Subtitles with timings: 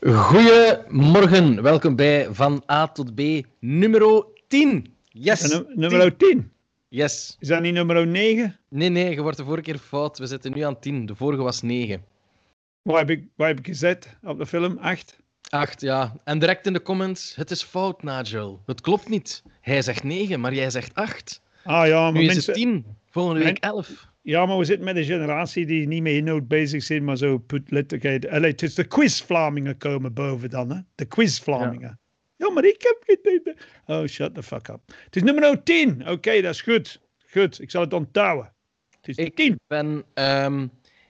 [0.00, 3.20] Goedemorgen, welkom bij Van A tot B,
[3.60, 4.94] nummer 10.
[5.08, 5.62] Yes.
[5.74, 6.52] Nummer 10.
[6.88, 7.36] Yes.
[7.40, 8.58] Is dat niet nummer 9?
[8.68, 10.18] Nee, nee, je wordt de vorige keer fout.
[10.18, 11.06] We zitten nu aan 10.
[11.06, 12.04] De vorige was 9.
[12.82, 14.78] Waar heb, ik, waar heb ik gezet op de film?
[14.80, 15.16] 8?
[15.48, 16.16] 8, ja.
[16.24, 18.62] En direct in de comments, het is fout, Nigel.
[18.66, 19.42] Het klopt niet.
[19.60, 21.42] Hij zegt 9, maar jij zegt 8.
[21.64, 22.52] Ah ja, maar Nu is mensen...
[22.52, 22.86] het 10.
[23.10, 24.12] Volgende week 11.
[24.26, 27.38] Ja, maar we zitten met een generatie die niet met inhoud bezig zijn, maar zo
[27.38, 28.26] put letterlijk.
[28.26, 30.80] Allee, het is de quiz-Vlamingen komen boven dan, hè?
[30.94, 31.98] De quiz-Vlamingen.
[32.36, 32.50] Ja.
[32.50, 33.56] maar ik heb geen.
[33.86, 34.80] Oh, shut the fuck up.
[35.04, 36.08] Het is nummer 10.
[36.08, 37.00] Oké, dat is goed.
[37.30, 38.52] Goed, ik zal het onthouden.
[39.00, 39.60] Het is Ik 10.
[39.66, 40.66] ben, ehm,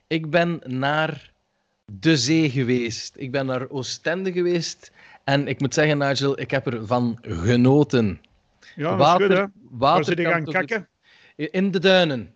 [0.07, 1.31] ik ben naar
[1.91, 3.13] de zee geweest.
[3.17, 4.91] Ik ben naar Oostende geweest.
[5.23, 8.21] En ik moet zeggen, Nigel, ik heb ervan genoten.
[8.75, 9.41] Ja, dat is goed, hè?
[9.41, 10.87] Waar water zit kakken?
[11.35, 12.34] het- In de duinen.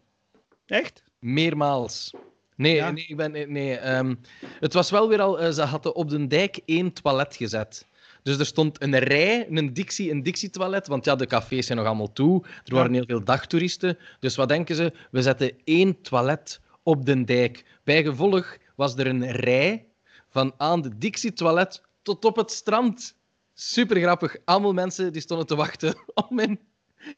[0.69, 1.03] Echt?
[1.19, 2.13] Meermaals.
[2.55, 2.91] Nee, Ja?
[2.91, 4.15] nee, ik ben, nee, nee ehm,
[4.59, 5.39] het was wel weer al...
[5.39, 7.87] eh, ze hadden op de dijk één toilet gezet.
[8.23, 10.87] Dus er stond een rij, een Dixie, een Dixie-toilet.
[10.87, 12.45] Want ja, de cafés zijn nog allemaal toe.
[12.65, 13.97] Er waren heel veel dagtoeristen.
[14.19, 14.93] Dus wat denken ze?
[15.11, 17.63] We zetten één toilet op de dijk.
[17.83, 19.85] Bijgevolg was er een rij
[20.29, 23.15] van aan de Dixie-toilet tot op het strand.
[23.53, 24.35] Super grappig.
[24.45, 25.95] Allemaal mensen die stonden te wachten
[26.29, 26.59] om in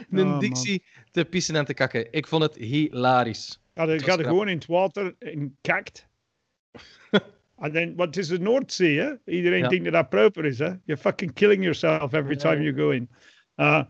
[0.10, 0.40] een Oh,
[1.12, 2.12] te pissen en te kakken.
[2.12, 3.62] Ik vond het hilarisch.
[3.74, 6.08] Ja, dan gaat er gewoon in het water en kakt.
[7.58, 9.12] en dan, wat is de Noordzee, hè?
[9.26, 9.68] Iedereen Ja.
[9.68, 10.70] denkt dat dat proper is, hè?
[10.86, 12.62] You're fucking killing yourself every time ja.
[12.62, 13.10] you go in.
[13.56, 13.84] Uh,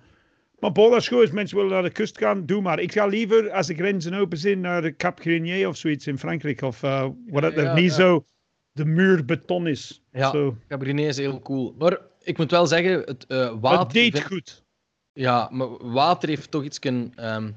[0.59, 1.31] maar Paul, dat is goed.
[1.31, 2.79] Mensen willen naar de kust gaan, doe maar.
[2.79, 6.17] Ik ga liever, als de grenzen open zijn, naar de Cap Grenier of zoiets in
[6.17, 6.61] Frankrijk.
[6.61, 8.25] Of uh, wat het er niet zo
[8.71, 10.03] de muur beton is.
[10.11, 10.31] Ja.
[10.31, 10.57] Zo.
[10.67, 11.75] Cabernet is heel cool.
[11.77, 13.93] Maar ik moet wel zeggen, het eh, Het water...
[13.93, 14.65] deed vind- goed.
[15.13, 17.51] Ja, maar water heeft toch iets ehm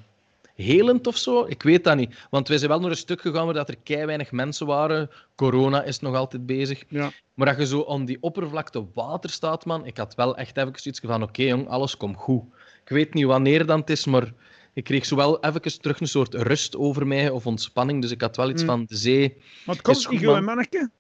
[0.55, 1.45] helend of zo?
[1.49, 2.27] Ik weet dat niet.
[2.31, 5.11] Want wij zijn wel naar een stuk gegaan waar dat er kei weinig mensen waren.
[5.35, 6.85] Corona is nog altijd bezig.
[6.89, 7.11] Ja.
[7.35, 9.87] Maar dat je zo aan die oppervlakte water staat, man.
[9.87, 12.43] Ik had wel echt even zoiets van: oké, jong, alles komt goed.
[12.85, 14.33] Ik weet niet wanneer dat is, maar
[14.73, 18.01] ik kreeg zo wel even terug een soort rust over mij of ontspanning.
[18.03, 18.69] Dus ik had wel iets Mm.
[18.69, 19.37] van de zee.
[19.67, 20.45] Maar het komt niet goed, man.
[20.45, 20.91] manneke?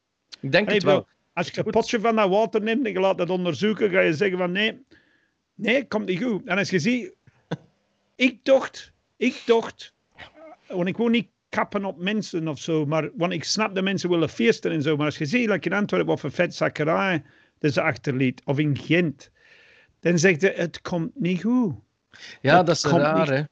[0.40, 1.00] Ik denk Hey, het wel.
[1.00, 4.00] bro, als je een potje van dat water neemt en je laat dat onderzoeken, ga
[4.00, 4.82] je zeggen van nee,
[5.54, 6.46] nee, het komt niet goed.
[6.46, 7.14] En als je ziet,
[8.16, 9.94] ik dacht, ik dacht,
[10.66, 14.10] want ik wil niet kappen op mensen of zo, maar, want ik snap dat mensen
[14.10, 17.22] willen feesten en zo, maar als je ziet, like in Antwerpen of een vetzakkerij
[17.58, 19.30] dat ze achterliet, of in Gent,
[20.00, 21.74] dan zegt je, het komt niet goed.
[22.40, 23.28] Ja, dat dat is raar, niet.
[23.28, 23.42] hè?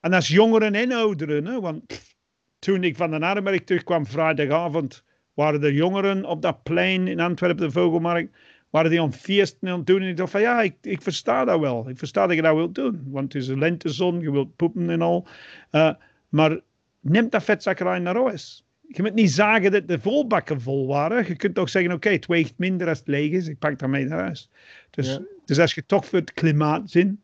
[0.00, 2.14] En als jongeren en ouderen, hè, want pff,
[2.58, 5.04] toen ik van de Arenberg terugkwam vrijdagavond,
[5.34, 8.36] waren er jongeren op dat plein in Antwerpen, de Vogelmarkt,
[8.72, 10.00] waren die aan het feesten en aan het doen.
[10.02, 11.88] En ik dacht van ja, ik, ik versta dat wel.
[11.88, 14.90] Ik versta dat je dat wilt doen, want het is een lentezon, je wilt poepen
[14.90, 15.26] en al.
[15.70, 15.94] Eh,
[16.28, 16.60] maar
[17.00, 18.64] neem dat vetzakkerij naar huis.
[18.88, 21.26] Je moet niet zeggen dat de volbakken vol waren.
[21.26, 23.46] Je kunt toch zeggen, oké, het weegt minder als het leeg is.
[23.46, 24.50] Ik pak dat mee naar huis.
[24.90, 25.20] Dus, Ja.
[25.44, 27.22] dus als je toch voor het klimaat zin,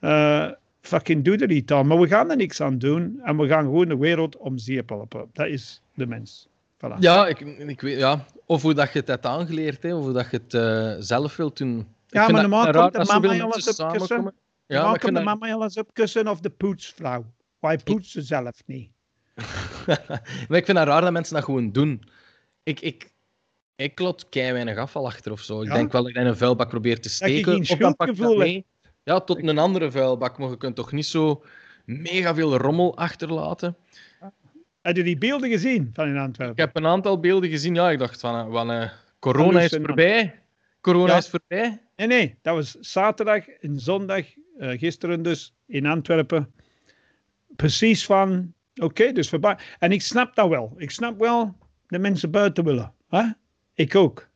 [0.00, 1.86] eh, fucking doe er niet aan.
[1.86, 3.20] Maar we gaan er niks aan doen.
[3.22, 5.28] En we gaan gewoon de wereld om zeep helpen.
[5.32, 6.48] Dat is de mens.
[6.76, 6.98] Voilà.
[6.98, 8.24] Ja, ik, ik weet, ja.
[8.46, 9.94] Of hoe dat je het hebt aangeleerd, hè.
[9.94, 11.78] of hoe dat je het eh, zelf wilt doen.
[11.78, 14.06] Ik Ja, maar dat normaal komt de dat mama alles mensen op kussen.
[14.06, 14.34] samenkomen.
[14.66, 17.24] Ja, ik komt vind de dat- mama alles opkussen of de poetsvrouw?
[17.60, 18.90] Wij poetsen zelf niet.
[20.48, 22.02] maar ik vind dat raar dat mensen dat gewoon doen.
[22.62, 23.10] Ik, ik,
[23.76, 25.60] ik lot kei weinig afval achter of zo.
[25.62, 25.74] Ik Ja?
[25.74, 27.52] denk wel dat je in een vuilbak probeert te je steken.
[27.52, 28.64] geen of dan pak je dat mee.
[29.02, 30.38] Ja, tot een andere vuilbak.
[30.38, 31.42] Maar je kunt toch niet zo
[31.84, 33.76] mega veel rommel achterlaten.
[34.86, 36.64] Heb je die beelden gezien van in Ik Antwerpen?
[36.64, 37.74] heb een aantal beelden gezien.
[37.74, 40.40] Ja, ik dacht van, eh, van eh, corona is voorbij.
[40.80, 41.18] Corona Ja.
[41.18, 41.80] is voorbij.
[41.96, 42.38] Nee, nee.
[42.42, 44.24] Dat was zaterdag en zondag,
[44.58, 46.52] eh, gisteren dus, in Antwerpen.
[47.56, 49.58] Precies van, oké, dus voorbij.
[49.78, 50.74] En ik snap dat wel.
[50.76, 52.92] Ik snap wel dat mensen buiten willen.
[53.08, 53.22] Hè?
[53.74, 54.28] Ik ook.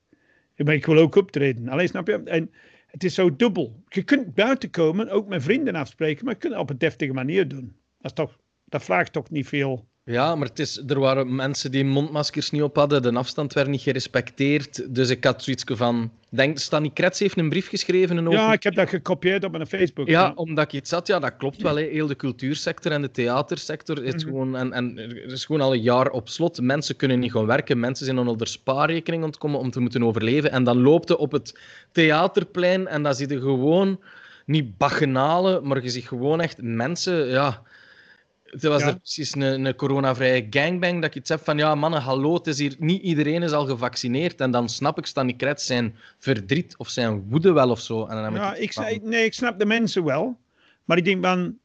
[0.57, 1.69] Maar ik wil ook optreden.
[1.69, 2.23] Alleen snap je?
[2.25, 2.51] En
[2.87, 3.83] het is zo dubbel.
[3.89, 7.13] Je kunt buiten komen, ook met vrienden afspreken, maar je kunt het op een deftige
[7.13, 7.77] manier doen.
[8.01, 9.89] Dat, is toch, dat vraagt toch niet veel.
[10.05, 13.69] Ja, maar het is, er waren mensen die mondmaskers niet op hadden, de afstand werd
[13.69, 14.95] niet gerespecteerd.
[14.95, 16.11] Dus ik had zoiets van...
[16.29, 18.17] Denk, Stanny Krets heeft een brief geschreven.
[18.17, 20.09] Een Ja, ik heb dat gekopieerd op mijn Facebook.
[20.09, 21.07] ja, omdat ik iets had.
[21.07, 21.77] Ja, dat klopt wel.
[21.77, 24.25] Heel de cultuursector en de theatersector is Mhm.
[24.25, 24.57] gewoon...
[24.57, 26.61] En, en er is gewoon al een jaar op slot.
[26.61, 27.81] Mensen kunnen niet gaan werken.
[27.81, 30.51] Mensen zijn onder spaarrekening ontkomen om te moeten overleven.
[30.51, 31.59] En dan loopt je op het
[31.93, 34.01] theaterplein en dan zie je gewoon...
[34.47, 37.27] Niet bacchanalen, maar je ziet gewoon echt mensen...
[37.29, 37.63] Ja,
[38.51, 38.89] het was Ja.
[38.89, 42.47] er precies een, een coronavrije gangbang, dat ik iets heb van, ja mannen, hallo, het
[42.47, 44.41] is hier, niet iedereen is al gevaccineerd.
[44.41, 48.07] En dan snap ik Stanny Kretz zijn verdriet of zijn woede wel of zo.
[48.07, 50.39] En dan heb Ja, ik van, nee, ik snap de mensen wel.
[50.85, 51.59] Maar ik denk van,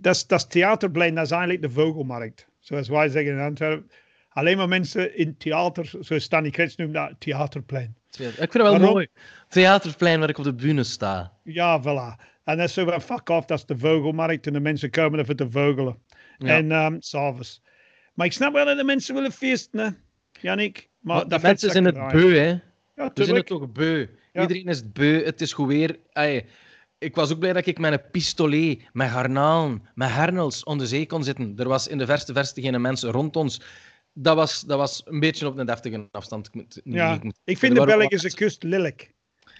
[0.00, 2.46] dat is, dat is theaterplein, dat is eigenlijk de vogelmarkt.
[2.60, 3.90] Zoals wij zeggen in Antwerpen.
[4.28, 7.94] Alleen maar mensen in theater, zoals Stanley Kretz noemt dat, theaterplein.
[8.10, 8.90] Ik vind het wel Waarom?
[8.90, 9.06] mooi.
[9.48, 11.32] Theaterplein waar ik op de bühne sta.
[11.44, 12.24] Ja, voilà.
[12.44, 14.46] En dat is zo van, fuck off, dat is de vogelmarkt.
[14.46, 15.96] En de mensen komen even te vogelen.
[16.46, 16.56] Ja.
[16.56, 17.62] En um, s'avonds.
[18.14, 19.88] Maar ik snap wel dat de mensen willen feesten, hè.
[20.40, 20.88] Jannik.
[21.00, 22.48] Maar Maar de mensen zijn het beu, hè.
[22.94, 24.06] Ja, We zijn het toch beu.
[24.32, 25.24] Iedereen is het beu.
[25.24, 25.98] Het is gewoon weer...
[26.98, 31.06] Ik was ook blij dat ik met een pistolet, met garnalen, met hernels onder zee
[31.06, 31.52] kon zitten.
[31.56, 33.60] Er was in de verste verste geen mensen rond ons.
[34.12, 36.46] Dat was, dat was een beetje op een deftige afstand.
[36.46, 39.12] Ik, moet, Ja, ik, moet- Ik vind de Belgische kust lelijk.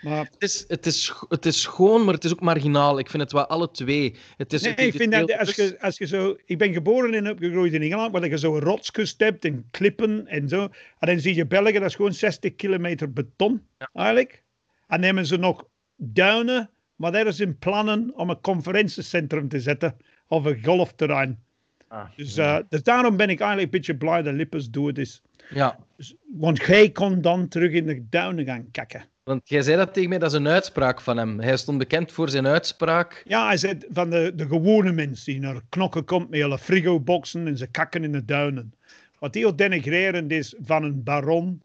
[0.02, 2.98] Maar Het is, het, is, het is schoon, maar het is ook marginaal.
[2.98, 4.16] Ik vind het wel alle twee.
[4.36, 6.36] Het is nee, het ik vind dat als je, als je zo...
[6.44, 10.48] Ik ben geboren en opgegroeid in Engeland, waar je zo rotskust hebt en klippen en
[10.48, 10.62] zo.
[10.98, 14.42] En dan zie je België, dat is gewoon 60 kilometer beton, eigenlijk.
[14.86, 15.66] En dan hebben ze nog
[15.96, 19.96] duinen, maar daar is in plannen om een conferentiecentrum te zetten
[20.26, 21.42] of een golfterrein.
[21.88, 25.22] Ah, Dus, eh, dus daarom ben ik eigenlijk een beetje blij dat Lippers dood is.
[25.50, 29.10] ja, Dus, want jij kon dan terug in de duinen gaan kakken.
[29.24, 31.40] Want jij zei dat tegen mij, dat is een uitspraak van hem.
[31.40, 33.22] Hij stond bekend voor zijn uitspraak.
[33.26, 37.46] Ja, hij zei van de, de gewone mens die naar knokken komt met hele frigo-boxen
[37.46, 38.74] en ze kakken in de duinen.
[39.18, 41.62] Wat heel denigrerend is van een baron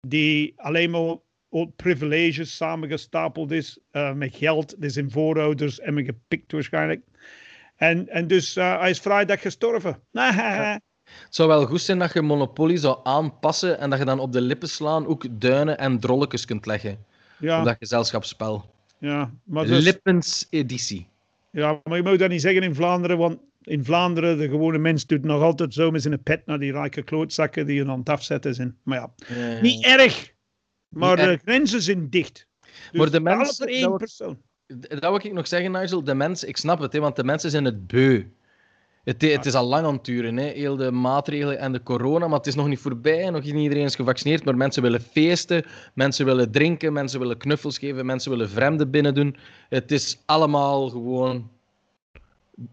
[0.00, 1.16] die alleen maar
[1.48, 7.00] op privileges samengestapeld is eh, met geld, dus zijn voorouders hebben gepikt waarschijnlijk.
[7.76, 10.00] En, en dus eh, hij is vrijdag gestorven.
[11.24, 14.32] Het zou wel goed zijn dat je Monopoly zou aanpassen en dat je dan op
[14.32, 16.90] de lippen slaan ook duinen en drolletjes kunt leggen.
[16.92, 16.98] Op
[17.38, 18.70] ja, dat gezelschapsspel.
[18.98, 21.06] ja, maar dus, Lippens editie.
[21.50, 25.06] ja, maar je moet dat niet zeggen in Vlaanderen, want in Vlaanderen, de gewone mens
[25.06, 28.08] doet nog altijd zo met zijn pet naar die rijke klootzakken die je aan het
[28.08, 28.76] afzetten zijn.
[28.82, 30.32] Maar ja, Niet erg,
[30.88, 31.40] maar Niet de erg.
[31.42, 32.46] grenzen zijn dicht.
[32.90, 34.38] Dus Maar de mensen- dat één wil- persoon.
[34.66, 36.04] Dat wil ik nog zeggen, Nigel.
[36.04, 38.22] De mensen, ik snap het, hè, want de mensen zijn het beu.
[39.04, 42.28] Het, het is al lang aan het duren, hè, heel de maatregelen en de corona,
[42.28, 43.30] maar het is nog niet voorbij.
[43.30, 45.64] Nog niet iedereen is gevaccineerd, maar mensen willen feesten,
[45.94, 49.36] mensen willen drinken, mensen willen knuffels geven, mensen willen vreemden binnen doen.
[49.68, 51.50] Het is allemaal gewoon...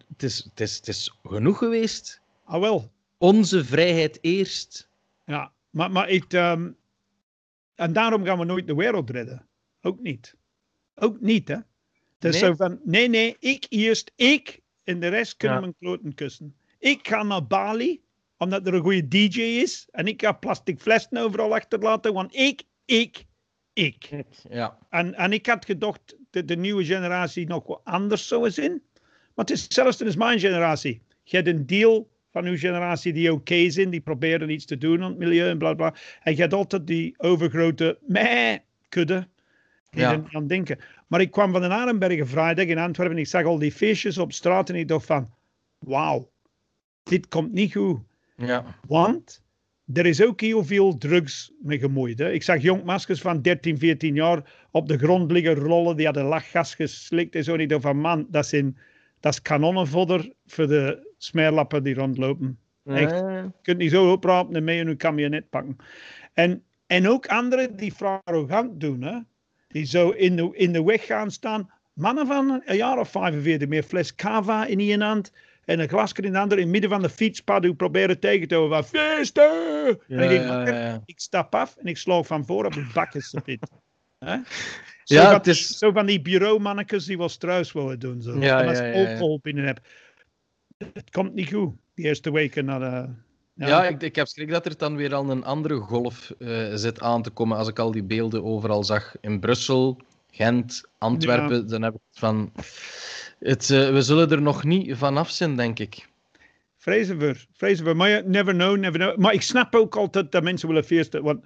[0.07, 2.21] Het is, het is, het is genoeg geweest.
[2.43, 4.89] Ah wel, Onze vrijheid eerst.
[5.25, 5.51] ja.
[5.69, 6.69] Maar, maar ik, ehm,
[7.75, 9.47] en daarom gaan we nooit de wereld redden.
[9.81, 10.35] Ook niet.
[10.95, 11.55] Ook niet, hè.
[11.55, 12.49] Het is Nee?
[12.49, 15.61] zo van, nee, nee, ik eerst, ik en de rest kunnen Ja.
[15.63, 16.55] mijn kloten kussen.
[16.79, 18.01] Ik ga naar Bali,
[18.37, 19.87] omdat er een goede DJ is.
[19.91, 23.25] En ik ga plastic flessen overal achterlaten, want ik, ik,
[23.73, 24.09] ik.
[24.49, 24.77] Ja.
[24.89, 28.81] En, en ik had gedacht dat de nieuwe generatie nog wat anders zou zijn.
[29.35, 31.01] Maar het is zelfs is mijn generatie.
[31.23, 35.03] Je hebt een deel van uw generatie die oké zijn, die proberen iets te doen
[35.03, 35.95] aan het milieu en bla bla.
[36.23, 39.27] En je hebt altijd die overgrote meh-kudde
[39.89, 40.23] Ja.
[40.31, 40.79] aan denken.
[41.07, 44.17] Maar ik kwam van de Arenbergen vrijdag in Antwerpen en ik zag al die feestjes
[44.17, 45.33] op straat en ik dacht van,
[45.77, 46.31] wauw,
[47.03, 47.99] dit komt niet goed.
[48.35, 48.65] Ja.
[48.87, 49.41] Want
[49.93, 52.19] er is ook heel veel drugs mee gemoeid.
[52.19, 52.31] Hè.
[52.31, 55.95] Ik zag jongmaskers van 13, 14 jaar op de grond liggen rollen.
[55.95, 57.53] Die hadden lachgas geslikt en zo.
[57.53, 58.77] En ik dacht van, man, dat, zijn,
[59.19, 62.59] dat is kanonnenvodder voor de smeerlappen die rondlopen.
[62.85, 63.17] Echt.
[63.19, 65.77] Je kunt niet zo oprapen en mee in uw camionet pakken.
[66.33, 67.93] En, en ook anderen die
[68.23, 69.01] arrogant doen.
[69.01, 69.19] Hè.
[69.67, 71.71] Die zo in de, in de weg gaan staan.
[71.93, 75.31] Mannen van een jaar of 45 meer fles cava in één hand.
[75.65, 76.61] En een glasje in de andere.
[76.61, 77.61] In het midden van de fietspad.
[77.61, 78.77] Die proberen tegen te houden.
[78.77, 79.51] Van feesten!
[80.07, 81.01] en ik denk, ja, ja, ja.
[81.05, 83.59] ik stap af en ik sloog van voor op de bakkenspit.
[84.19, 84.35] Hè?
[85.03, 88.21] Zo, Ja, van, het is- zo van die bureaumannetjes die wel struis willen doen.
[88.21, 88.39] Zo.
[88.39, 89.37] Ja, en als je ja, ja.
[89.41, 89.87] binnen hebt.
[90.77, 91.75] Het komt niet goed.
[91.95, 93.09] Die eerste weken naar de...
[93.57, 96.99] Ja, ik, ik heb schrik dat er dan weer al een andere golf eh, zit
[96.99, 97.57] aan te komen.
[97.57, 99.97] Als ik al die beelden overal zag in Brussel,
[100.31, 102.51] Gent, Antwerpen, dan heb ik van.
[103.39, 106.07] Het, eh, we zullen er nog niet vanaf zijn, denk ik.
[106.77, 107.93] Vrezen we, vrezen we.
[107.93, 109.17] Maar never know, never know.
[109.17, 111.23] Maar ik snap ook altijd dat mensen willen feesten.
[111.23, 111.45] Want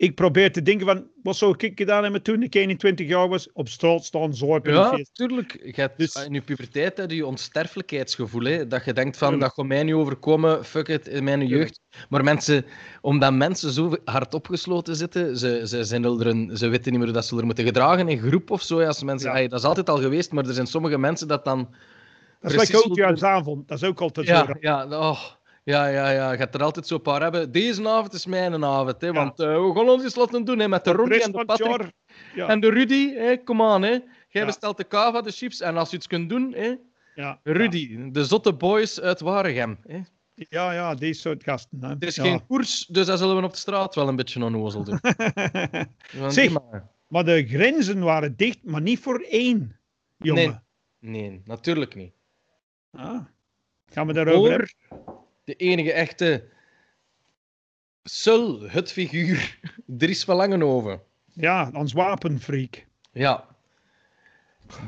[0.00, 3.52] ik probeer te denken van, wat zou ik gedaan hebben toen ik 21 jaar was?
[3.52, 5.14] Op straat staan, zuipen en Ja, feesten.
[5.28, 5.58] tuurlijk.
[5.64, 8.42] Je hebt, Dus- In je puberteit heb je onsterfelijkheidsgevoel.
[8.44, 8.66] Hè?
[8.66, 11.80] Dat je denkt van, dat gaat mij niet overkomen, fuck it, in mijn jeugd.
[12.08, 12.64] Maar mensen,
[13.00, 17.24] omdat mensen zo hard opgesloten zitten, ze, ze, zijn er ze weten niet meer dat
[17.26, 18.80] ze er moeten gedragen in groep of zo.
[18.80, 19.34] Als mensen, Ja.
[19.34, 21.58] "Hey, dat is altijd al geweest, maar er zijn sommige mensen dat dan...
[22.40, 23.28] Dat is precies like ook doen.
[23.28, 23.68] avond.
[23.68, 24.32] Dat is ook altijd zo.
[24.32, 25.20] Ja, ja, oh,
[25.62, 26.32] ja, ja, ja.
[26.32, 27.52] Je gaat er altijd zo'n paar hebben.
[27.52, 30.68] Deze avond is mijn avond, hè, want eh, we gaan ons eens laten doen hè,
[30.68, 31.92] met de De Ronnie rest en de Patrick.
[32.34, 33.88] Ja, En de Rudy, hè, kom aan, hè.
[33.90, 34.02] Jij
[34.42, 34.44] Ja.
[34.44, 36.74] bestelt de kava, de chips, en als je iets kunt doen, hè,
[37.14, 39.78] ja, Rudy, de zotte boys uit Waregem.
[39.86, 40.00] Hè.
[40.34, 41.78] Ja, ja, die soort gasten.
[41.82, 41.88] Hè.
[41.88, 44.84] Het is geen koers, dus dat zullen we op de straat wel een beetje onnozel
[44.84, 44.98] doen.
[46.28, 46.50] Zeg.
[46.50, 49.76] maar- maar de grenzen waren dicht, maar niet voor één
[50.18, 50.62] jongen.
[50.98, 52.12] Nee, natuurlijk niet.
[52.92, 53.20] Ah.
[53.92, 54.68] Gaan we daarover hebben?
[55.50, 56.44] De enige echte
[58.02, 61.00] Sul, het figuur, Dries van Langenhoven.
[61.32, 62.86] Ja, ons wapenfreak.
[63.12, 63.44] Ja.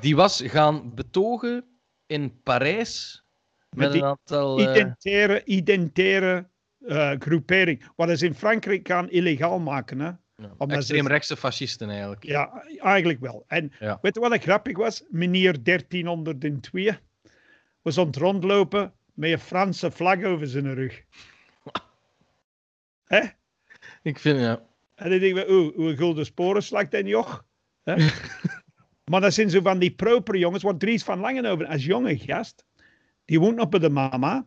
[0.00, 1.64] Die was gaan betogen
[2.06, 3.24] in Parijs
[3.70, 4.58] met, een aantal...
[4.58, 6.48] eh, Identitaire, identitaire
[6.86, 7.90] eh, groepering.
[7.96, 9.98] Wat is in Frankrijk kan illegaal maken.
[9.98, 10.10] Hè?
[10.36, 12.24] ja, extreemrechtse fascisten eigenlijk.
[12.24, 13.44] Ja, eigenlijk wel.
[13.46, 13.98] En Ja.
[14.02, 15.04] weet je wat grappig was?
[15.08, 16.98] Meneer 1302
[17.82, 21.02] was aan het rondlopen met een Franse vlag over zijn rug.
[23.04, 23.20] Hè?
[24.02, 24.62] Ik vind, ja.
[24.94, 27.44] En dan denk ik, hoe, hoe gulden sporen slakt dat joch?
[27.82, 27.96] Hè?
[29.10, 32.64] maar dat zijn zo van die proper jongens, want Dries van Langenhoven als jonge gast,
[33.24, 34.46] die woont nog bij de mama,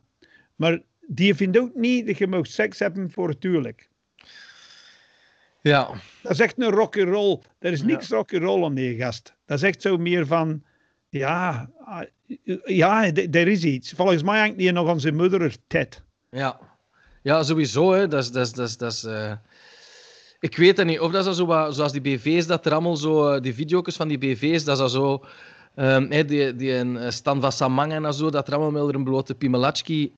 [0.56, 3.90] maar die vindt ook niet dat je mag seks hebben voor het huwelijk.
[5.62, 5.90] Ja,
[6.22, 7.42] Dat is echt een rock'n'roll.
[7.60, 9.36] Er is niks rock'n'roll aan die gast.
[9.46, 10.64] Dat is echt zo meer van,
[11.18, 12.02] ja, ah,
[12.66, 13.92] ja, er is iets.
[13.92, 16.02] Volgens mij hangt die nog aan zijn moeder tet.
[16.30, 16.60] ja.
[17.22, 17.92] Ja, sowieso.
[17.92, 18.08] Hè.
[18.08, 19.32] Dat is, dat is, dat is, dat is, eh,
[20.40, 21.00] Ik weet het niet.
[21.00, 23.28] Of dat is zo wat, zoals die BV's, dat er allemaal zo...
[23.30, 25.24] eh, die video's van die BV's, dat is zo...
[25.76, 29.04] hè, die, die een eh, Stan van Samangen en zo, dat er allemaal met een
[29.04, 30.14] blote Pimelatski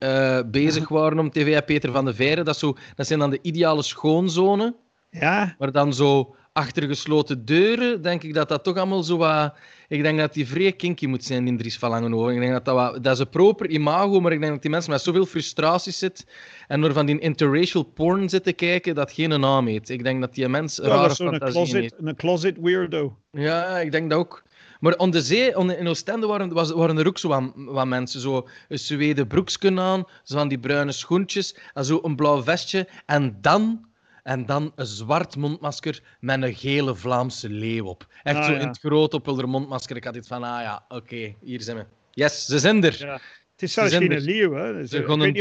[0.46, 1.64] bezig waren om tv.
[1.64, 4.76] Peter van de Veire, dat, zo, dat zijn dan de ideale schoonzonen.
[5.10, 9.54] Ja, Maar dan zo achter gesloten deuren, denk ik dat dat toch allemaal zo wat...
[9.88, 12.34] Ik denk dat die vrij kinky moet zijn, in Dries van Langenhoven.
[12.34, 13.04] Ik denk dat dat wat...
[13.04, 16.24] Dat is een proper imago, maar ik denk dat die mensen met zoveel frustraties zitten
[16.68, 19.88] en door van die interracial porn zitten kijken, dat geen naam heeft.
[19.88, 21.94] Ik denk dat die mens dat rare is zo'n fantasieën closet, heeft.
[21.98, 23.16] een closet weirdo.
[23.30, 24.42] Ja, ik denk dat ook.
[24.80, 27.86] Maar on de zee, on- in Oostende waren, was, waren er ook zo wat, wat
[27.86, 28.20] mensen.
[28.20, 32.88] Zo een Zweden broeksken aan, zo van die bruine schoentjes, en zo een blauw vestje.
[33.06, 33.87] En dan,
[34.28, 38.06] en dan een zwart mondmasker met een gele Vlaamse leeuw op.
[38.22, 38.58] Echt Ah, zo ja.
[38.58, 39.96] in het groot op mondmasker.
[39.96, 41.84] Ik had dit van, ah ja, oké, hier zijn we.
[42.10, 42.96] Yes, ze zijn er.
[42.98, 43.12] Ja.
[43.52, 44.20] Het is zelfs geen er.
[44.20, 44.86] leeuw, hè.
[44.86, 45.34] Ze eh, ik gaan een een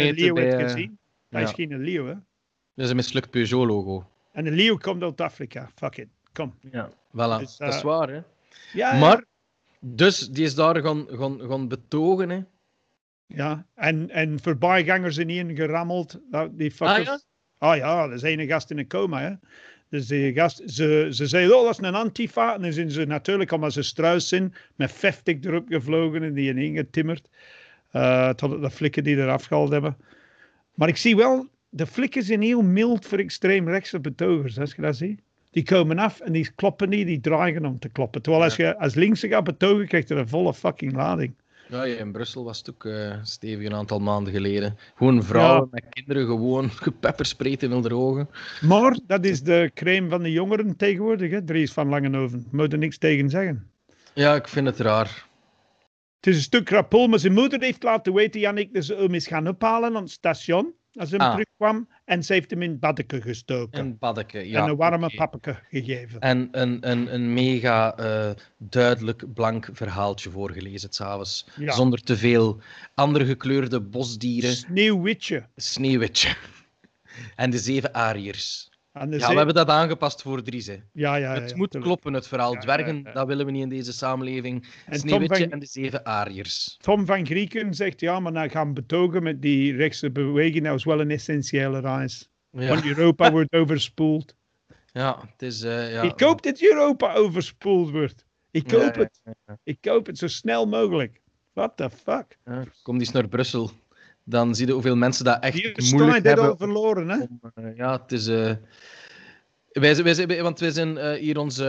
[0.00, 0.98] eten leeuw bij, hebt eh, gezien.
[1.30, 1.46] Dat ja.
[1.48, 2.12] is geen leeuw, hè.
[2.74, 4.06] Dat is een mislukt Peugeot-logo.
[4.32, 5.70] En een leeuw komt uit Afrika.
[5.74, 6.08] Fuck it.
[6.32, 6.54] Kom.
[6.72, 6.90] Ja.
[6.90, 8.20] Voilà, Dus, dat is eh, waar, hè.
[8.72, 9.24] Ja, Maar,
[9.80, 12.40] dus, die is daar gaan, gaan, gaan betogen, hè.
[13.26, 13.66] ja.
[13.74, 16.20] En, en voorbijgangers in één gerammeld.
[16.30, 17.06] Dat- Die Ah, fuckers.
[17.08, 17.20] ja?
[17.64, 19.30] Ah ja, er is een gast in een coma, hè.
[19.88, 22.54] Dus die gast, ze, ze zeiden, oh, dat is een antifa.
[22.54, 26.54] En dan zijn ze natuurlijk, omdat ze struis zijn, met 50 erop gevlogen en die
[26.54, 27.28] in getimmerd.
[27.90, 29.96] Eh tot de flikken die eraf gehaald hebben.
[30.74, 34.96] Maar ik zie wel, de flikken zijn heel mild voor extreemrechtse betogers, als je dat
[34.96, 35.20] ziet.
[35.50, 38.22] Die komen af en die kloppen niet, die dreigen om te kloppen.
[38.22, 41.34] Terwijl als je als linkse gaat betogen, krijg je een volle fucking lading.
[41.68, 44.78] Ja, in Brussel was het ook eh, stevig een aantal maanden geleden.
[44.96, 48.28] Gewoon vrouwen met kinderen gewoon gepeppersprayed in hun ogen.
[48.60, 51.44] Maar dat is de crème van de jongeren tegenwoordig, hè?
[51.44, 52.46] Dries van Langenhoven.
[52.50, 53.70] Moet er niks tegen zeggen.
[54.14, 55.26] Ja, ik vind het raar.
[56.16, 59.14] Het is een stuk rapul, maar zijn moeder heeft laten weten, Jannik, dat ze hem
[59.14, 60.74] is gaan ophalen aan het station.
[60.94, 61.30] Als hij Ah.
[61.30, 61.88] terugkwam.
[62.04, 63.80] En ze heeft hem in baddeke gestoken.
[63.80, 64.62] Een baddeke, ja.
[64.62, 66.20] en een warme pappeke gegeven.
[66.20, 71.46] En een, een, een mega eh, duidelijk blank verhaaltje voorgelezen s'avonds.
[71.56, 71.72] Ja.
[71.72, 72.60] Zonder te veel
[72.94, 74.52] andere gekleurde bosdieren.
[74.52, 75.48] Sneeuwwitje.
[75.56, 76.34] Sneeuwwitje.
[77.36, 78.70] En de zeven Ariërs.
[79.00, 80.66] Ja, we hebben dat aangepast voor Dries.
[80.66, 80.76] Hè.
[80.92, 82.54] ja, ja, het moet kloppen, het verhaal.
[82.54, 84.62] Dwergen, dat willen we niet in deze samenleving.
[84.86, 86.76] En Tom Sneeuwwitje van- en de zeven Ariërs.
[86.80, 90.84] Tom van Grieken zegt, ja, maar nou gaan betogen met die rechtse beweging, dat is
[90.84, 92.28] wel een essentiële reis.
[92.50, 94.34] Ja, Want Europa wordt overspoeld.
[94.92, 95.62] ja het is...
[95.62, 96.02] eh, ja.
[96.02, 98.24] Ik hoop dat Europa overspoeld wordt.
[98.50, 99.20] Ik hoop ja, het.
[99.62, 101.20] Ik hoop het zo snel mogelijk.
[101.52, 102.38] What the fuck?
[102.82, 103.70] Kom eens naar Brussel.
[104.24, 106.48] Dan zie je hoeveel mensen dat echt Hier moeilijk hebben.
[106.48, 107.16] al verloren, hè?
[107.18, 108.26] om, eh, ja, het is...
[108.26, 108.52] eh,
[109.72, 111.60] wij, wij, zijn- want wij zijn eh, hier ons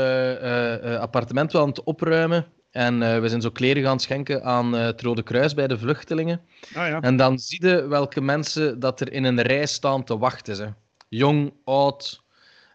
[0.99, 2.45] appartement wel aan het opruimen.
[2.71, 6.41] En we zijn zo kleren gaan schenken aan het Rode Kruis bij de vluchtelingen.
[6.73, 7.01] Ah ja.
[7.01, 10.55] En dan zie je welke mensen dat er in een rij staan te wachten.
[10.55, 10.73] Ze.
[11.09, 12.23] Jong, oud,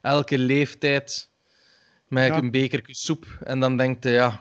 [0.03, 1.31] elke leeftijd.
[2.09, 2.37] Met Ja.
[2.37, 3.27] een bekertje soep.
[3.45, 4.41] En dan denkt je, ja,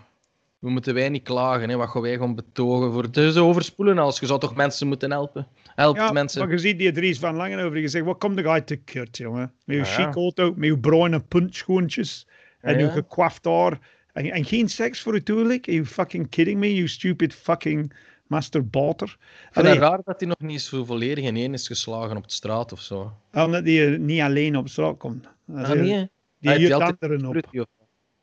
[0.60, 1.70] we moeten wij niet klagen.
[1.70, 1.76] Hè.
[1.76, 5.48] Wat gaan wij gaan betogen voor het overspoelen als Je zou toch mensen moeten helpen?
[5.76, 6.42] Help Ja, mensen.
[6.42, 9.18] maar je ziet die Dries van Langenhoven, je zegt, wat komt er uit te kut,
[9.18, 9.54] jongen?
[9.66, 10.06] Met je Ja, ja.
[10.06, 12.28] chic auto, met je bruine puntschoentjes
[12.62, 12.92] en Ja, je ja.
[12.92, 13.80] gekwaft haar.
[14.14, 15.64] En, en geen seks voor het huwelijk?
[15.68, 17.94] Are you fucking kidding me, you stupid fucking
[18.28, 19.18] masturbator?
[19.54, 22.34] Allee, het raar dat hij nog niet zo volledig in één is geslagen op de
[22.34, 23.14] straat of zo.
[23.34, 25.28] omdat die eh, niet alleen op straat komt.
[25.46, 25.84] Dat is, Ah, nee?
[25.86, 27.68] Die Hij heeft jut altijd anderen op.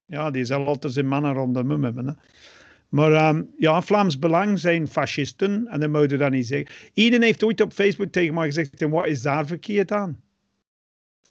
[0.07, 2.07] Ja, die zal altijd zijn mannen rond de mum hebben.
[2.07, 2.13] Hè.
[2.89, 5.67] Maar ehm, ja, Vlaams Belang zijn fascisten.
[5.67, 6.75] En dat moet je dan niet zeggen.
[6.95, 10.21] Iedereen heeft ooit op Facebook tegen mij gezegd: en wat is daar verkeerd aan?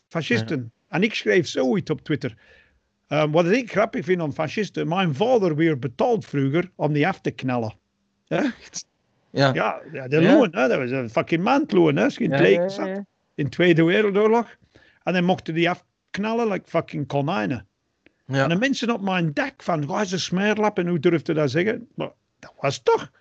[0.07, 0.71] Fascisten.
[0.87, 2.37] En ik schreef zoiets op Twitter.
[3.07, 4.87] Ehm, wat ik grappig vind aan fascisten.
[4.87, 7.73] Mijn vader weer betaald vroeger om die af te knallen.
[8.25, 8.53] Ja.
[9.31, 9.53] Ja,
[9.91, 10.33] ja, de Ja.
[10.33, 10.67] loon, hè?
[10.67, 11.95] dat was een fucking maandloon.
[11.95, 12.03] Hè?
[12.03, 13.05] Als je in Ja,
[13.35, 14.57] in de Tweede Wereldoorlog.
[15.03, 15.69] En dan mochten die
[16.11, 17.67] knallen like fucking konijnen.
[18.25, 18.47] En Ja.
[18.47, 21.87] de mensen op mijn dak van, is een smeerlap en hoe durft hij dat zeggen?
[21.95, 23.11] Maar dat was toch.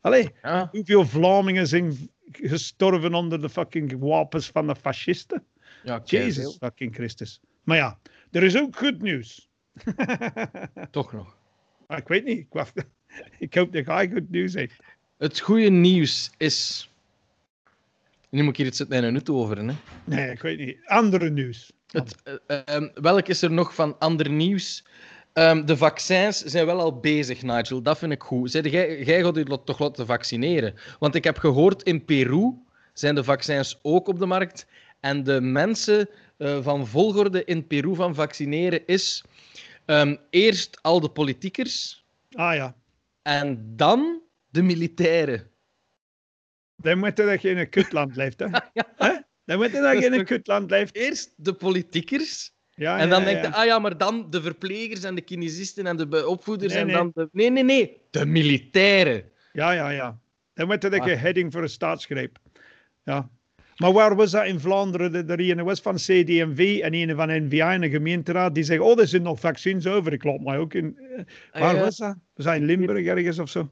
[0.00, 0.68] Allee, Ja.
[0.70, 5.44] hoeveel Vlamingen zijn gestorven onder de fucking wapens van de fascisten?
[5.82, 7.40] Ja, Jezus fucking Christus.
[7.62, 7.98] Maar ja,
[8.30, 9.48] er is ook goed nieuws.
[10.90, 11.36] Toch nog.
[11.86, 12.38] Maar ik weet niet.
[12.38, 12.72] Ik, wacht,
[13.38, 14.82] ik hoop dat hij goed nieuws heeft.
[15.18, 16.90] Het goede nieuws is.
[18.30, 19.56] Nu moet ik hier iets uit mijn nut over.
[19.58, 19.72] Hè.
[20.04, 20.78] Nee, ik weet niet.
[20.84, 21.72] Andere nieuws.
[21.94, 24.84] Het, eh, ehm, welk is er nog van ander nieuws?
[25.32, 27.82] Ehm, de vaccins zijn wel al bezig, Nigel.
[27.82, 28.50] Dat vind ik goed.
[28.50, 30.74] Zeg, jij, jij gaat lot- toch laten vaccineren?
[30.98, 32.54] Want ik heb gehoord in Peru
[32.92, 34.66] zijn de vaccins ook op de markt.
[35.00, 39.24] En de mensen eh, van volgorde in Peru van vaccineren is
[39.84, 42.74] ehm, eerst al de politiekers Ah ja.
[43.22, 44.20] en dan
[44.50, 45.50] de militairen.
[46.76, 48.46] Dan moet je dat je in een kutland leeft, hè?
[49.06, 49.14] Hè?
[49.44, 50.94] Dan moet je dat je in een kutland leeft.
[50.96, 55.02] Eerst de politiekers Ja, En dan ja, denk je, ah ja, maar dan de verplegers
[55.04, 56.96] en de kinesisten en de opvoeders Nee, en nee.
[56.96, 57.28] dan de...
[57.32, 58.00] Nee, nee, nee.
[58.10, 59.24] De militairen.
[59.52, 60.18] Ja, ja, ja.
[60.54, 61.20] Dan moet je dat je Ah.
[61.20, 62.38] heading voor een staatsgreep.
[63.04, 63.28] Ja.
[63.76, 65.12] Maar waar was dat in Vlaanderen?
[65.26, 68.54] De- Er een was van CD&V en een van NVA in de gemeenteraad.
[68.54, 70.12] Die zeggen, oh, er zijn nog vaccins over.
[70.12, 70.98] Ik loop mij ook in.
[71.52, 72.16] eh, Waar Eh, was dat?
[72.34, 73.70] We zijn in Limburg ergens of zo.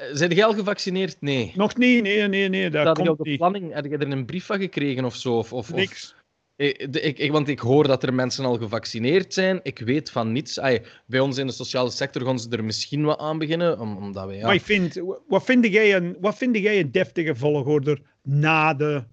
[0.00, 1.16] Eh, Zijn jij al gevaccineerd?
[1.20, 1.52] Nee.
[1.56, 2.70] Nog niet, nee, nee, nee.
[2.70, 3.38] Dat Had je komt op de niet.
[3.38, 5.36] planning, had je er een brief van gekregen of zo?
[5.38, 6.14] Of, of, of- Niks.
[6.56, 9.60] Ik, de- ik, ik- want ik hoor dat er mensen al gevaccineerd zijn.
[9.62, 10.60] Ik weet van niets.
[11.06, 13.78] Bij ons in de sociale sector gaan ze er misschien wat aan beginnen.
[13.80, 14.46] om- Omdat we, ja...
[14.46, 19.04] Maar ik vind, wat vind jij een, wat vind jij een deftige volgorde na de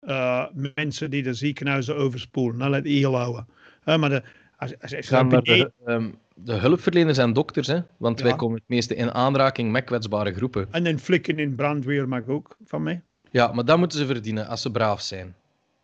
[0.00, 2.56] eh, mensen die de ziekenhuizen overspoelen?
[2.58, 3.48] Nou, let heel houden.
[3.84, 4.22] Hè, maar de,
[4.56, 6.10] als, als, als gaan naar beneden- de,
[6.44, 7.78] de hulpverleners en dokters, hè?
[7.96, 8.24] want Ja.
[8.24, 10.68] wij komen het meeste in aanraking met kwetsbare groepen.
[10.70, 13.02] En dan flikken in brandweer mag ook van mij.
[13.30, 15.34] Ja, maar dat moeten ze verdienen als ze braaf zijn.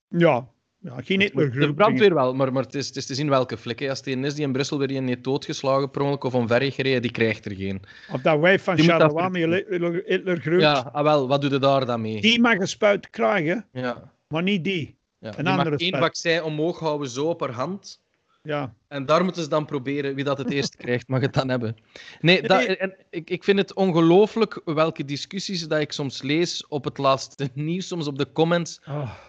[0.09, 0.47] Ja,
[0.79, 3.57] ja geen Hitler De brandweer wel, maar, maar het, is, het is te zien welke
[3.57, 3.79] flik.
[3.79, 3.89] hè.
[3.89, 6.73] Als het een is die in Brussel weer een heeft doodgeslagen per ongeluk of omver
[6.73, 7.81] gereden, die krijgt er geen.
[8.12, 11.59] Of dat wijf van Die Charleroi Hitler, Hitler groeit, Ja, ah, wel, wat doe je
[11.59, 12.21] daar dan mee?
[12.21, 14.97] die mag een spuit krijgen, Ja, maar niet die.
[15.19, 15.29] ja.
[15.29, 16.03] Een Die mag andere één spuit.
[16.05, 18.03] vaccin omhoog houden, zo op haar hand.
[18.46, 21.48] Ja, En daar moeten ze dan proberen, wie dat het eerst krijgt, mag het dan
[21.48, 21.76] hebben.
[22.20, 26.85] Nee, dat, en ik, ik vind het ongelooflijk welke discussies dat ik soms lees op
[26.85, 28.80] het laatste nieuws, soms op de comments,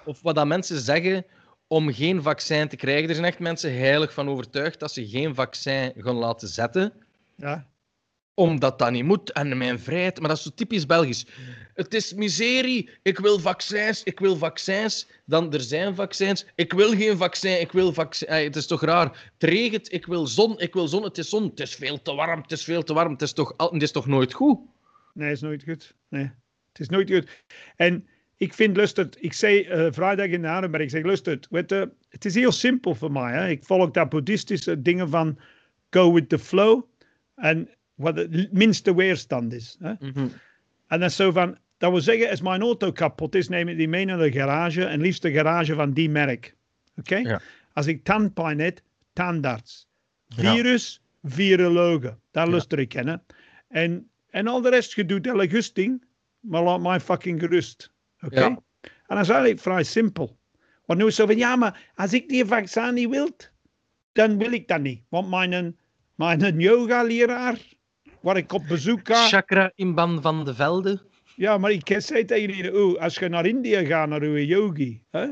[0.06, 1.26] of wat dat mensen zeggen
[1.68, 3.10] om geen vaccin te krijgen.
[3.10, 6.94] Er zijn echt mensen heilig van overtuigd dat ze geen vaccin gaan laten zetten,
[7.36, 7.66] ja.
[8.36, 10.20] Omdat dat niet moet en mijn vrijheid.
[10.20, 11.26] Maar dat is zo typisch Belgisch.
[11.74, 15.08] Het is miserie, ik wil vaccins, ik wil vaccins.
[15.26, 18.34] Dan, er zijn vaccins, ik wil geen vaccin, ik wil vaccin.
[18.34, 19.32] Het is toch raar.
[19.38, 21.44] Het regent, ik wil zon, ik wil zon, het is zon.
[21.44, 23.12] Het is veel te warm, het is veel te warm.
[23.12, 24.60] Het is toch, het is toch nooit goed?
[25.14, 25.96] Nee, is nooit goed.
[26.10, 26.32] Nee,
[26.72, 27.44] het is nooit goed.
[27.76, 31.70] En ik vind lustert, ik zei eh, vrijdag in de Arenberg, ik zeg lustert, weet
[32.10, 33.34] het is heel simpel voor mij.
[33.34, 33.50] Hè?
[33.50, 35.40] Ik volg dat boeddhistische dingen van
[35.90, 36.84] go with the flow
[37.36, 39.78] en wat het minste weerstand is.
[39.80, 39.94] Hè?
[40.88, 43.78] En dat is zo van, dat wil zeggen, als mijn auto kapot is, neem ik
[43.78, 46.56] die mee naar de garage en liefst de garage van die merk.
[46.96, 47.16] Oké?
[47.16, 47.42] Ja.
[47.74, 48.80] Als ik tandpijn heb,
[49.14, 49.88] tandarts.
[50.28, 50.54] Ja.
[50.54, 52.20] Virus, virologen.
[52.32, 52.52] Daar Ja.
[52.52, 53.24] luister ik kennen.
[53.68, 56.06] En, en al de rest, je doet hele gusting,
[56.40, 57.92] maar laat mij fucking gerust.
[58.22, 58.40] Oké?
[58.40, 58.48] Ja.
[58.82, 60.38] En dat is eigenlijk vrij simpel.
[60.86, 63.30] Want nu is zo van, ja, maar als ik die vaccin niet wil,
[64.12, 65.02] dan wil ik dat niet.
[65.10, 65.78] Want mijn,
[66.16, 67.60] mijn yoga-leraar,
[68.26, 69.28] waar ik op bezoek ga...
[69.28, 71.02] Chakra inban van de velden.
[71.36, 75.02] Ja, maar ik zei tegen iedereen, oh, als je naar India gaat, naar uw yogi,
[75.12, 75.28] hè,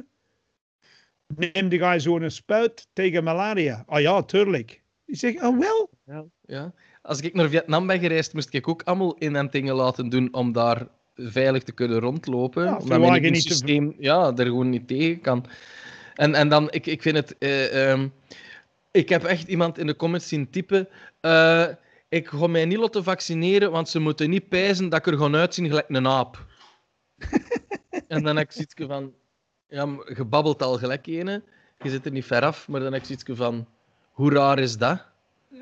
[1.35, 3.83] neem de guy zo'n spuit tegen malaria.
[3.87, 4.81] Ah ja, tuurlijk.
[5.05, 5.89] Ik zeg, oh wel.
[6.05, 6.73] Ja, ja.
[7.01, 10.87] Als ik naar Vietnam ben gereisd, moest ik ook allemaal inentingen laten doen om daar
[11.15, 12.63] veilig te kunnen rondlopen.
[12.63, 15.45] Ja, omdat mijn niet te- ja, er gewoon niet tegen kan.
[16.15, 17.37] En, en dan, ik, ik vind het...
[17.37, 18.07] eh, ehm,
[18.91, 20.87] ik heb echt iemand in de comments zien typen...
[21.19, 21.67] eh,
[22.13, 25.31] ik ga mij niet laten vaccineren, want ze moeten niet pijzen dat ik er ga
[25.31, 26.45] uitzien gelijk een aap.
[28.07, 29.13] en dan heb ik zoiets van...
[29.67, 31.43] Ja, je babbelt al gelijk ene.
[31.81, 33.67] Je zit er niet ver af, maar dan heb ik zoiets van...
[34.11, 35.05] Hoe raar is dat?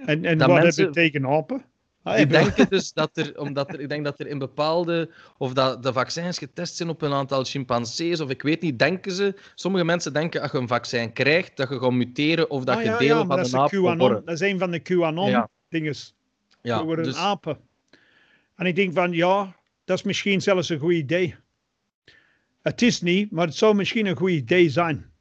[0.06, 1.64] En, en Dat wat mensen- hebben tegen apen?
[2.04, 5.54] Ah, ik denken dus dat er, omdat er, ik denk dat er in bepaalde, of
[5.54, 9.36] dat de vaccins getest zijn op een aantal chimpansees, of ik weet niet, denken ze,
[9.56, 12.84] sommige mensen denken als je een vaccin krijgt, dat je gaat muteren of dat Ah,
[12.84, 14.26] je ja, maar van dat een is, aap de gaat QAnon, worden.
[14.26, 16.16] dat is een van de QAnon-dinges.
[16.62, 17.58] Ja, we worden dus, apen.
[18.56, 21.36] En ik denk van, ja, dat is misschien zelfs een goed idee.
[22.62, 25.12] Het is niet, maar het zou misschien een goed idee zijn.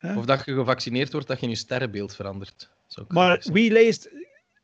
[0.00, 2.70] of dat je gevaccineerd wordt, dat je je sterrenbeeld verandert.
[3.08, 4.10] Maar wie leest...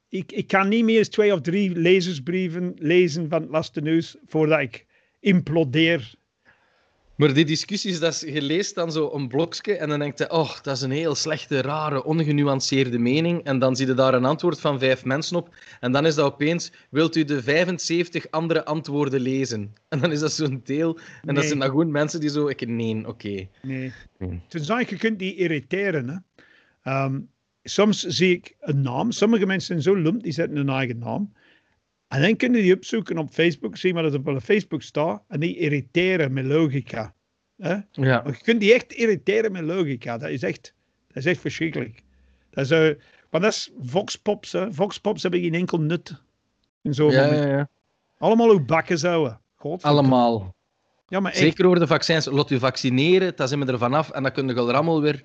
[0.09, 4.17] Ik, ik kan niet meer eens twee of drie lezersbrieven lezen van het laatste nieuws
[4.27, 4.87] voordat ik
[5.21, 6.15] implodeer.
[7.17, 10.31] Maar die discussies, dat is, je leest dan zo een blokje en dan denkt je,
[10.31, 13.43] oh, dat is een heel slechte, rare, ongenuanceerde mening.
[13.45, 15.55] En dan zie je daar een antwoord van vijf mensen op.
[15.81, 19.73] En dan is dat opeens, wilt u de 75 andere antwoorden lezen?
[19.89, 20.97] En dan is dat zo'n deel.
[20.99, 21.47] En dat Nee.
[21.47, 23.49] zijn dan gewoon mensen die zo, ik, nee, oké.
[23.63, 23.93] Nee.
[24.19, 24.41] Nee.
[24.49, 26.09] Tenzij je kunt die irriteren.
[26.09, 26.17] Hè.
[26.83, 27.21] Ehm,
[27.63, 29.11] soms zie ik een naam.
[29.11, 31.33] Sommige mensen zijn zo lump, die zetten een eigen naam.
[32.13, 35.23] En dan kunnen die opzoeken op Facebook, zien wat er op Facebook staat.
[35.29, 37.15] En die irriteren met logica.
[37.57, 37.73] Hè?
[37.91, 38.23] Ja.
[38.23, 40.19] Maar je kunt die echt irriteren met logica.
[40.19, 40.75] Dat is echt,
[41.07, 42.03] dat is echt verschrikkelijk.
[42.51, 44.53] Dat is, eh, maar dat is voxpops.
[44.53, 44.73] Hè.
[44.73, 46.23] Voxpops hebben geen enkel nut.
[46.83, 47.69] In zo'n Ja, ja, ja.
[48.19, 49.41] Allemaal ook bakken zouden.
[49.81, 50.55] Allemaal.
[51.07, 51.41] Ja, maar echt.
[51.41, 52.25] Zeker over de vaccins.
[52.27, 54.11] Laat je vaccineren, dan zijn we er vanaf.
[54.11, 55.25] En dan kun je er allemaal weer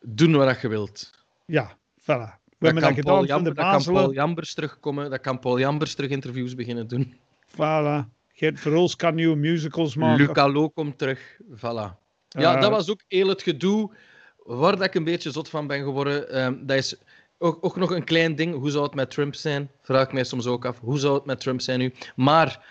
[0.00, 1.10] doen wat je wilt.
[1.44, 2.45] Ja, voilà.
[2.58, 4.12] We hebben dat gedaan van de dat kan Paul.
[4.12, 5.10] Jambers terugkomen.
[5.10, 7.14] Dat kan Paul Jambers terug interviews beginnen doen.
[7.50, 8.14] Voilà.
[8.32, 10.26] Gert Verhulst kan nieuwe musicals maken.
[10.26, 11.20] Luca Lo komt terug.
[11.56, 12.04] Voilà.
[12.28, 13.90] Ja, Eh, dat was ook heel het gedoe
[14.36, 16.30] waar dat ik een beetje zot van ben geworden.
[16.30, 16.96] Ehm, dat is
[17.38, 18.54] ook, ook nog een klein ding.
[18.54, 19.70] Hoe zou het met Trump zijn?
[19.82, 20.78] Vraag ik mij soms ook af.
[20.80, 21.92] Hoe zou het met Trump zijn nu?
[22.16, 22.64] Maar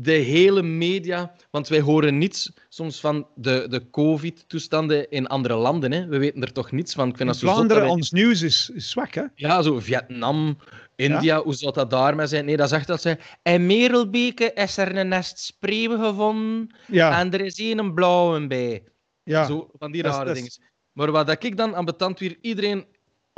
[0.00, 5.92] de hele media, want wij horen niets soms van de, de COVID-toestanden in andere landen.
[5.92, 6.06] Hè?
[6.06, 7.08] We weten er toch niets van.
[7.08, 9.22] Ik vind In dat Vlaanderen, wij- ons nieuws is, is zwak, hè?
[9.34, 10.58] Ja, zo Vietnam,
[10.96, 12.44] India, hoe zou dat daar mee zijn?
[12.44, 13.18] Nee, dat echt dat ze...
[13.42, 18.46] In Merelbeke is er een nest spreeuwen gevonden Ja, en er is één een blauwe
[18.46, 18.82] bij.
[19.22, 19.46] ja.
[19.46, 20.50] Zo, van die rare dingen.
[20.92, 22.86] Maar wat dat ik dan aan betand weer, iedereen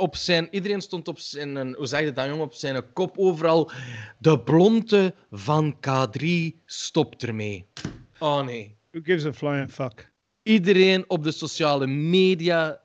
[0.01, 3.71] op zijn, iedereen stond op zijn, hoe zeg je dat jong, op zijn kop overal.
[4.17, 6.25] De blonde van K3
[6.65, 7.65] stopt ermee.
[8.19, 8.75] Oh nee.
[8.91, 10.11] Who gives a flying fuck?
[10.43, 12.81] Iedereen op de sociale media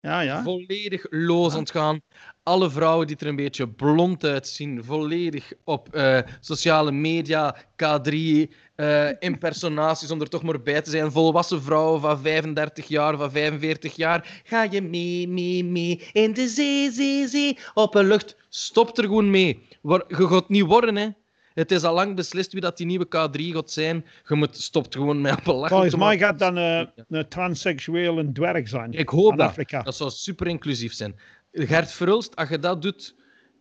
[0.00, 0.42] Ja, ja.
[0.42, 2.00] volledig los gaan.
[2.42, 9.08] Alle vrouwen die er een beetje blond uitzien, volledig op eh, sociale media, K3, eh,
[9.18, 11.12] impersonaties om er toch maar bij te zijn.
[11.12, 14.40] Volwassen vrouwen van 35 jaar, van 45 jaar.
[14.44, 18.36] Ga je mee, mee, mee in de zee, zee, zee, op een lucht.
[18.48, 19.68] Stop er gewoon mee.
[19.82, 21.08] Je gaat niet worden, hè.
[21.54, 24.04] Het is al lang beslist wie dat die nieuwe K3 gaat zijn.
[24.24, 25.68] Je moet stopt gewoon met op een.
[25.68, 28.92] Volgens mij gaat dan een, een transseksueel een dwerg zijn.
[28.92, 29.48] Ik hoop dat.
[29.48, 29.82] Afrika.
[29.82, 31.18] Dat zou super inclusief zijn.
[31.52, 33.14] Gert Verhulst, als je dat doet,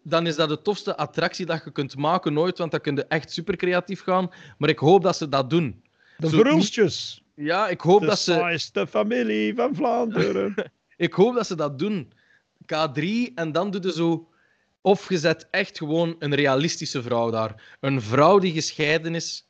[0.07, 3.05] dan is dat de tofste attractie dat je kunt maken nooit, want dan kun je
[3.05, 4.31] echt super creatief gaan.
[4.57, 5.83] Maar ik hoop dat ze dat doen.
[6.17, 7.23] De Zo Verhulstjes.
[7.35, 10.71] Ja, ik hoop, De dat ze, saaiste familie van Vlaanderen.
[10.97, 12.13] ik hoop dat ze dat doen.
[12.63, 13.03] K3
[13.35, 14.29] en dan doe je zo...
[14.81, 17.77] Of je zet echt gewoon een realistische vrouw daar.
[17.79, 19.47] Een vrouw die gescheiden is,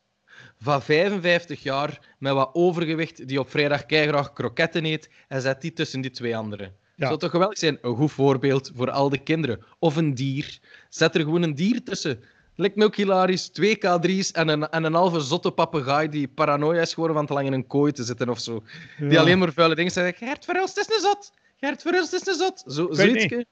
[0.60, 5.74] van 55 jaar, met wat overgewicht, die op vrijdag graag kroketten eet, en zet die
[5.74, 6.76] tussen die twee anderen.
[6.97, 7.77] Zou toch geweldig zijn?
[7.81, 9.63] Een goed voorbeeld voor al de kinderen.
[9.79, 10.60] Of een dier.
[10.89, 12.19] Zet er gewoon een dier tussen.
[12.55, 13.47] Lijkt me ook hilarisch.
[13.49, 17.34] Twee K3's en een, en een halve zotte papegaai die paranoia is geworden van te
[17.34, 18.63] lang in een kooi te zitten of zo.
[18.99, 19.19] Die Ja.
[19.19, 20.27] alleen maar vuile dingen zeggen.
[20.27, 21.31] Gert Verhulst is een zot.
[21.60, 22.63] Gert Verhulst is een zot.
[22.67, 23.43] Zo, zoiets.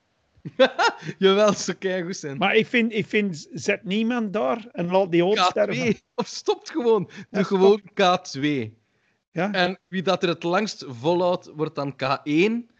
[1.17, 2.38] Jawel, zo keigoed zijn.
[2.38, 5.95] Maar ik vind, ik vind, zet niemand daar en laat die hond sterven.
[5.95, 5.97] K2.
[6.15, 7.03] Of stopt gewoon.
[7.03, 8.41] Doe Ja, gewoon K2.
[9.32, 9.51] Ja?
[9.51, 12.73] En wie dat er het langst volhoudt, wordt dan K1.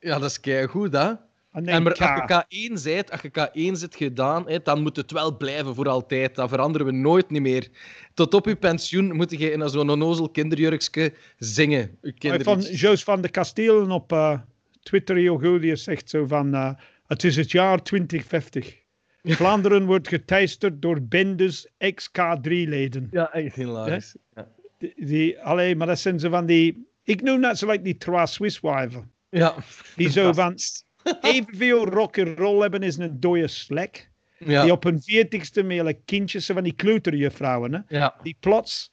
[0.00, 1.12] Ja, dat is keigoed, hè?
[1.52, 4.96] En En maar als je K1 bent, als je K1 zit gedaan, hè, dan moet
[4.96, 6.34] het wel blijven voor altijd.
[6.34, 7.68] Dat veranderen we nooit niet meer.
[8.14, 11.98] Tot op je pensioen moet je in zo'n onnozel kinderjurkje zingen.
[12.00, 12.80] Van kinderliedjes.
[12.80, 14.38] Joos van de Kastelen op eh,
[14.82, 16.54] Twitter, die zegt zo van...
[16.54, 16.70] eh,
[17.06, 18.76] het is het jaar 2050.
[19.22, 23.08] Vlaanderen wordt geteisterd door bendes ex-K3-leden.
[23.10, 24.16] Ja, echt hilarisch.
[24.34, 24.48] Ja.
[24.78, 26.86] Die, die, allee, maar dat zijn ze van die...
[27.04, 29.12] Ik noem dat zo like die trois Swisswijven.
[29.30, 29.54] Ja.
[29.96, 30.58] Die zo van
[31.20, 34.10] evenveel rock'n'roll hebben is een dode slek.
[34.38, 34.62] Ja.
[34.62, 37.98] Die op hun veertigste mele kindjes, van die kleuterjuffrouwen, hè.
[37.98, 38.16] ja.
[38.22, 38.90] Die plots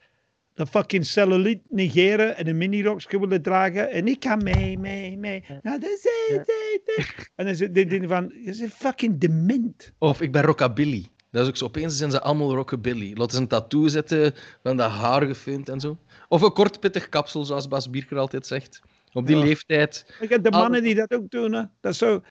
[0.55, 3.91] de fucking cellulite negeren en een minirokje willen dragen.
[3.91, 5.43] En ik ga mee, mee, mee.
[5.61, 7.05] De zee, zee, zee.
[7.35, 9.91] En dan zit die van, je bent fucking dement.
[9.97, 11.07] Of ik ben rockabilly.
[11.31, 11.65] Dat is ook zo.
[11.65, 13.13] Opeens zijn ze allemaal rockabilly.
[13.13, 15.97] Laten ze een tattoo zetten, van dat haar gefilmd en zo.
[16.27, 18.81] Of een kort pittig kapsel, zoals Bas Bierker altijd zegt.
[19.15, 19.43] Op die Ja.
[19.43, 20.05] leeftijd.
[20.41, 21.63] De mannen die dat ook doen, hè.
[21.79, 22.21] Dat is zo,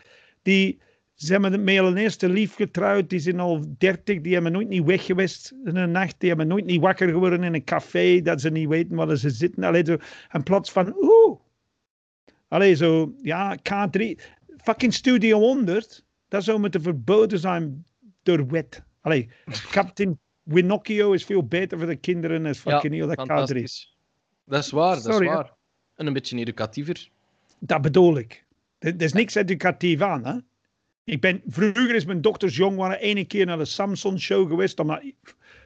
[0.42, 0.80] die...
[1.14, 3.08] Ze hebben met hun eerste lief getrouwd.
[3.10, 4.20] Die zijn al dertig.
[4.20, 6.14] Die hebben nooit niet weg geweest in een nacht.
[6.18, 8.20] Die hebben nooit niet wakker geworden in een café.
[8.20, 9.64] Dat ze niet weten waar ze zitten.
[9.64, 9.96] Allee, zo.
[10.28, 11.38] En plots van, oeh.
[12.48, 14.20] Allee, zo, ja, K3.
[14.56, 16.04] Fucking Studio 100.
[16.28, 17.84] Dat zou moeten verboden zijn
[18.22, 18.82] door wet.
[19.00, 19.30] Allee,
[19.70, 23.20] Captain Winocchio is veel beter voor de kinderen dan fucking heel dat K3.
[23.26, 23.96] fantastisch.
[24.44, 25.52] Dat is waar, dat Sorry, is waar.
[25.94, 27.08] En een beetje educatiever.
[27.58, 28.44] Dat bedoel ik.
[28.78, 30.38] Er, is niks educatief aan, hè.
[31.04, 34.78] Ik ben, vroeger is mijn dochters jong waren ene keer naar de Samson show geweest.
[34.78, 35.02] Omdat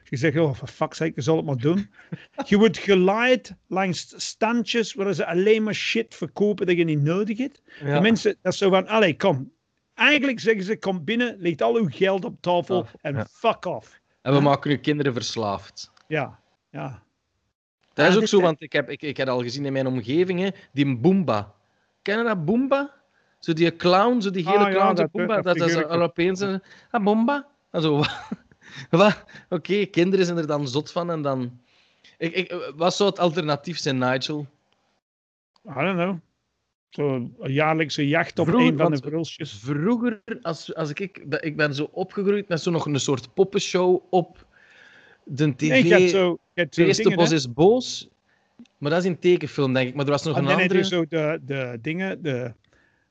[0.03, 1.89] Je zegt, oh, for fuck's sake, je zal het maar doen.
[2.49, 7.37] je wordt geleid langs standjes waar ze alleen maar shit verkopen dat je niet nodig
[7.37, 7.61] hebt.
[7.83, 7.95] Ja.
[7.95, 9.51] De mensen, dat is zo van, allee, kom.
[9.93, 13.25] Eigenlijk zeggen ze, kom binnen, ligt al uw geld op tafel en ja.
[13.31, 13.99] fuck off.
[14.21, 15.91] En we maken uw kinderen verslaafd.
[16.07, 16.39] Ja,
[16.71, 17.03] ja.
[17.99, 19.73] Dat is Ah, ook dit zo, want ik heb, ik, ik heb al gezien in
[19.73, 21.53] mijn omgeving, hè, die Boomba.
[22.01, 22.93] Ken je dat, Boomba?
[23.39, 25.41] Zo die clown, zo die gele Ah, ja, clown, zo dat- Boomba.
[25.41, 26.61] dat is een...
[26.91, 27.47] Ah, Boomba?
[27.71, 28.03] En zo,
[28.89, 29.23] wat?
[29.49, 31.59] Oké, kinderen zijn er dan zot van en dan...
[32.17, 34.47] Ik, ik, wat zou het alternatief zijn, Nigel?
[35.69, 36.15] I don't know.
[36.89, 39.53] Zo een jaarlijkse jacht op Vroeger, een van de brulsjes.
[39.63, 43.33] Vroeger, als, als ik, ik, ben- ik ben zo opgegroeid met zo nog een soort
[43.33, 44.45] poppenshow op
[45.23, 45.89] de tv.
[45.89, 48.09] Nee, zo, de eerste dingen, bos is boos.
[48.77, 49.95] Maar dat is in tekenfilm, denk ik.
[49.95, 50.89] Maar er was nog En een dan heb andere...
[50.89, 52.53] je zo de, de dingen, de...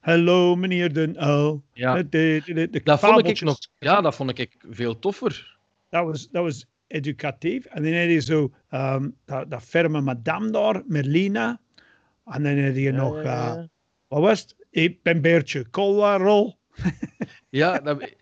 [0.00, 1.62] Hallo, meneer Den Uil.
[1.72, 1.94] Ja.
[1.94, 3.58] De, de, de, Dat vond ik nog...
[3.78, 5.56] Ja, dat vond ik veel toffer.
[5.88, 7.64] Dat was, dat was educatief.
[7.64, 11.60] En dan heb je zo ehm, dat, dat ferme madame daar, Merlina.
[12.24, 13.64] En dan heb je nog, Ja, eh,
[14.08, 14.56] wat was het?
[14.70, 16.58] Ik ben Beertje Collarol.
[17.48, 18.14] Ja, dat...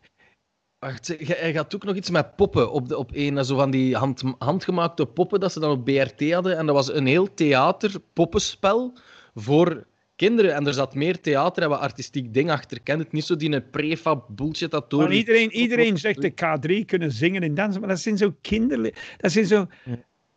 [0.87, 3.97] Wacht, je had ook nog iets met poppen op, de, op een, zo van die
[3.97, 6.57] hand, handgemaakte poppen dat ze dan op BRT hadden.
[6.57, 8.99] En dat was een heel theater, poppenspel
[9.35, 10.55] voor kinderen.
[10.55, 12.81] En er zat meer theater en wat artistiek ding achter.
[12.81, 15.03] Ken het niet zo die een prefab bullshit dat door.
[15.03, 19.17] Maar iedereen, iedereen zegt de K3 kunnen zingen en dansen, maar dat zijn zo kinderlijk.
[19.17, 19.67] Dat zijn zo,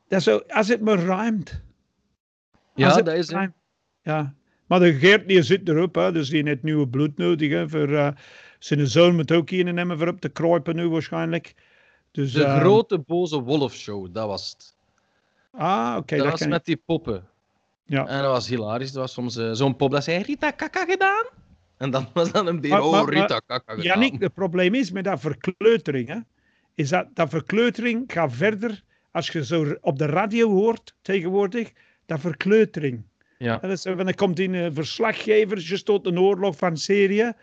[0.08, 1.62] dat zo, als het maar ruimt.
[2.76, 3.36] Ja, dat is het.
[3.36, 3.54] ruimt.
[4.02, 4.36] Ja.
[4.68, 7.52] Maar de Geert die zit erop, hè, dus die heeft nieuwe bloed nodig.
[7.52, 8.10] Hè, voor, eh,
[8.60, 11.54] zijn zoon moet ook hier nemen voor op te kruipen nu waarschijnlijk.
[12.12, 14.76] Dus, De eh, grote boze wolfshow, dat was het.
[15.52, 16.16] Ah, oké.
[16.16, 16.50] dat dat was ik.
[16.50, 17.28] met die poppen.
[17.86, 18.08] Ja.
[18.08, 18.92] En dat was hilarisch.
[18.92, 21.26] Dat was soms eh, zo'n pop dat zei: Rita Kaka gedaan.
[21.78, 23.82] En dan was dan een maar- oh, Rita Kaka gedaan.
[23.82, 26.18] Jannik, het probleem is met dat verkleutering, hè,
[26.76, 31.72] is dat dat verkleutering gaat verder als je zo op de radio hoort tegenwoordig,
[32.06, 33.04] dat verkleutering.
[33.38, 33.62] Ja.
[33.62, 37.34] En dat is, dan komt in een verslaggever, je tot een oorlog van Syrië.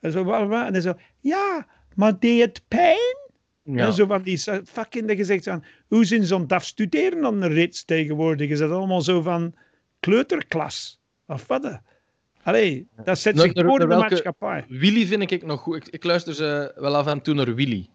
[0.00, 3.18] En zo, wat, wat, en dan zo, ja, maar deed het pijn?
[3.62, 3.86] Ja.
[3.86, 7.46] En zo van die fucking gezegd van, hoe zijn ze aan het afstuderen aan de
[7.48, 8.50] rits tegenwoordig?
[8.50, 9.54] Is dat allemaal zo van
[10.00, 11.00] kleuterklas?
[11.26, 11.80] Of wat?
[12.42, 14.64] Allee, dat zet zich naar- voor naar de welke- maatschappij.
[14.68, 15.76] Willy vind ik nog goed.
[15.76, 17.88] Ik, ik luister ze wel af en toe naar Willy.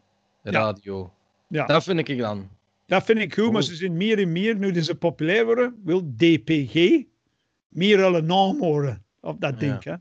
[0.44, 1.14] Radio.
[1.48, 1.66] Ja.
[1.66, 2.50] Dat vind ik dan.
[2.86, 3.68] Dat vind ik goed, maar Oh.
[3.68, 7.04] ze zijn meer en meer, nu ze populair worden, wil DPG
[7.68, 9.84] meer alle naam horen op dat ding.
[9.84, 9.94] Hè?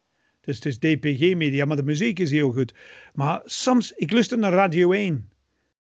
[0.45, 2.75] Dus het is DPG-media, maar de muziek is heel goed.
[3.15, 5.29] Maar soms, ik luister naar Radio 1.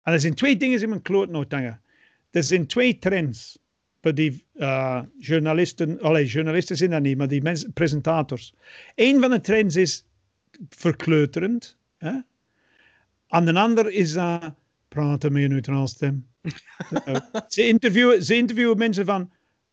[0.02, 1.82] En er zijn twee dingen in mijn klootnoot hangen.
[2.32, 3.60] Er zijn twee trends.
[4.00, 8.54] Bij die eh, journalisten, allee, journalisten zijn dat niet, maar die mensen, presentators.
[8.96, 10.06] Eén van de trends is
[10.70, 11.78] verkleuterend.
[11.98, 12.20] Hè?
[13.28, 14.48] En de ander is eh,
[14.88, 16.28] praten met een neutraal stem.
[17.06, 17.16] Eh,
[17.48, 19.32] ze, interviewen, ze interviewen mensen van,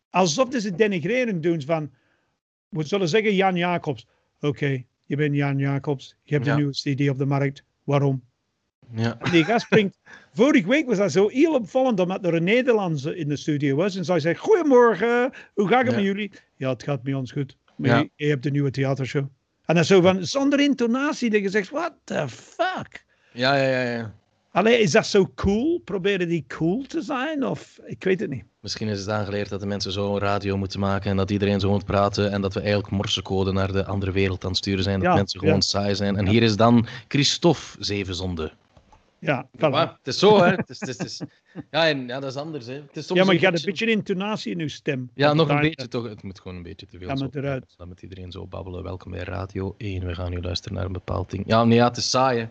[0.09, 1.91] alsof ze denigrerend doen van,
[2.69, 4.07] we zullen zeggen Jan Jacobs.
[4.49, 6.51] Oké, je bent Jan Jacobs, je hebt Ja.
[6.51, 7.63] een nieuwe CD op de markt.
[7.83, 8.23] Waarom?
[8.95, 9.17] Ja.
[9.19, 9.97] En die gast springt.
[10.33, 13.95] Vorige week was dat zo heel opvallend, omdat er een Nederlandse in de studio was.
[13.95, 15.95] En zij zei: Goedemorgen, hoe gaat het Ja.
[15.95, 16.31] met jullie?
[16.55, 17.57] Ja, het gaat met ons goed.
[17.77, 18.07] Maar Ja.
[18.15, 19.25] je, hebt een nieuwe theatershow.
[19.65, 23.05] En dat zo van zonder intonatie, dat je zegt: What the fuck?
[23.33, 24.13] Ja, ja, ja, ja.
[24.53, 25.81] Allee, is dat zo cool?
[25.83, 27.45] Proberen die cool te zijn?
[27.45, 28.43] Of ik weet het niet.
[28.59, 31.69] Misschien is het aangeleerd dat de mensen zo radio moeten maken en dat iedereen zo
[31.69, 34.99] moet praten en dat we eigenlijk morsecode naar de andere wereld aan het sturen zijn.
[34.99, 35.61] Dat Ja, mensen gewoon ja.
[35.61, 36.17] saai zijn.
[36.17, 38.51] En hier is dan Christophe Zevenzonden.
[39.19, 39.97] Ja, voilà.
[39.97, 40.49] Het is zo, hè.
[40.55, 41.21] Het is, het is, het is-
[41.71, 42.73] Ja, en, ja, dat is anders, hè.
[42.73, 45.09] Het is soms ja, maar een je gaat een beetje intonatie in je stem.
[45.13, 46.07] Ja, nog een beetje toch.
[46.09, 47.07] Het moet gewoon een beetje te veel.
[47.07, 47.23] Ja, zo.
[47.23, 47.73] moet eruit.
[47.77, 48.83] Dan moet iedereen zo babbelen.
[48.83, 50.05] Welkom bij Radio 1.
[50.05, 51.43] We gaan nu luisteren naar een bepaald ding.
[51.47, 52.47] Ja, nee, ja, het is saai, hè.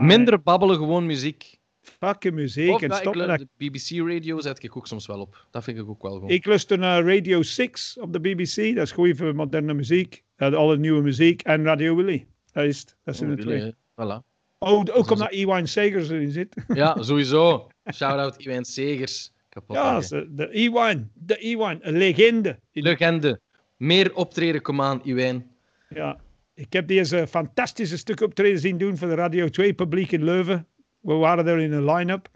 [0.00, 1.58] Minder babbelen, gewoon muziek.
[1.80, 5.20] Fucking muziek Of, en ik stop lu- dat de BBC-radio zet ik ook soms wel
[5.20, 5.46] op.
[5.50, 6.30] Dat vind ik ook wel goed.
[6.30, 8.74] Ik luister naar Radio 6 op de BBC.
[8.74, 10.22] Dat is goed voor moderne muziek.
[10.36, 11.42] Alle nieuwe muziek.
[11.42, 12.26] En Radio Willy.
[12.52, 12.96] Dat is het.
[13.04, 13.72] Dat zijn de Oh, twee.
[13.72, 14.32] Voilà.
[14.58, 16.54] Oh, ook omdat Iwan Segers erin zit.
[16.74, 17.68] Ja, sowieso.
[17.94, 19.32] Shout-out Iwijn Segers.
[19.48, 19.76] Kapot.
[19.76, 21.10] ja, de Iwan.
[21.14, 21.78] De Iwan.
[21.80, 22.58] Een legende.
[22.72, 23.40] Legende.
[23.76, 25.50] Meer optreden, kom aan, Iwijn.
[25.88, 26.18] Ja.
[26.54, 30.66] Ik heb deze fantastische stuk optreden zien doen voor de Radio 2 publiek in Leuven.
[31.00, 32.28] We waren er in een line-up.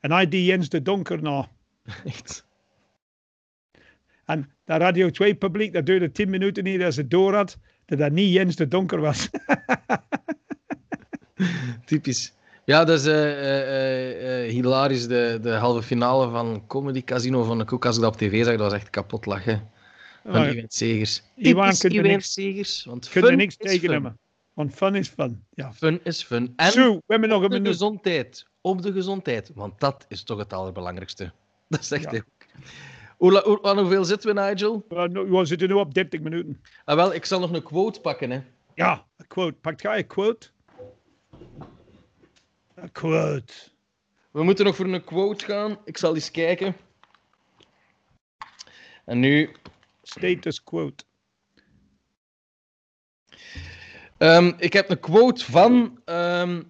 [0.00, 1.48] En hij die Jens de Donker na.
[2.04, 2.46] Echt.
[4.24, 7.98] En dat Radio 2 publiek, dat duurde 10 minuten niet dat ze door had dat
[7.98, 9.28] dat niet Jens de Donker was.
[11.84, 12.32] Typisch.
[12.64, 15.06] Ja, dat is eh, hilarisch.
[15.06, 17.86] De, de halve finale van Comedy Casino van de Koek.
[17.86, 19.70] Als ik dat op tv zag, dat was echt kapot lachen.
[20.26, 21.22] Van Maar Iwijn Segers.
[21.36, 22.84] Iwan kunt Iwijn niks- Segers.
[22.84, 24.18] Want Je fun niks tegen hebben.
[24.52, 25.44] Want fun is fun.
[25.54, 25.72] Ja.
[25.72, 26.52] Fun is fun.
[26.56, 27.66] En Zo, we hebben nog een minuut.
[27.66, 28.46] gezondheid.
[28.60, 29.50] op de gezondheid.
[29.54, 31.32] Want dat is toch het allerbelangrijkste.
[31.68, 32.10] Dat zegt Ja.
[32.10, 32.46] hij ook.
[33.16, 34.84] Hoe, hoe- aan hoeveel zitten we, Nigel?
[34.88, 36.62] Uh, no, we zitten nu op 30 minuten.
[36.84, 38.30] Ah, wel, ik zal nog een quote pakken.
[38.30, 38.42] Hè.
[38.74, 39.52] Ja, een quote.
[39.60, 40.48] Pakt jij een quote?
[42.74, 43.52] Een quote.
[44.30, 45.78] We moeten nog voor een quote gaan.
[45.84, 46.76] Ik zal eens kijken.
[49.04, 49.50] En nu
[50.06, 51.04] Status quote.
[54.18, 56.62] Ehm, ik heb een quote van ehm,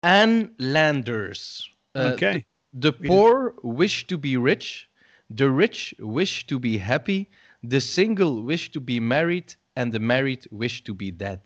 [0.00, 1.74] Anne Landers.
[1.92, 2.42] Eh, Oké.
[2.78, 4.88] The poor wish to be rich.
[5.34, 7.28] The rich wish to be happy.
[7.68, 9.58] The single wish to be married.
[9.72, 11.40] And the married wish to be dead.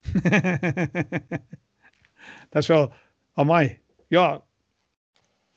[2.50, 2.92] Dat is wel
[3.34, 3.80] mij.
[4.08, 4.44] Ja,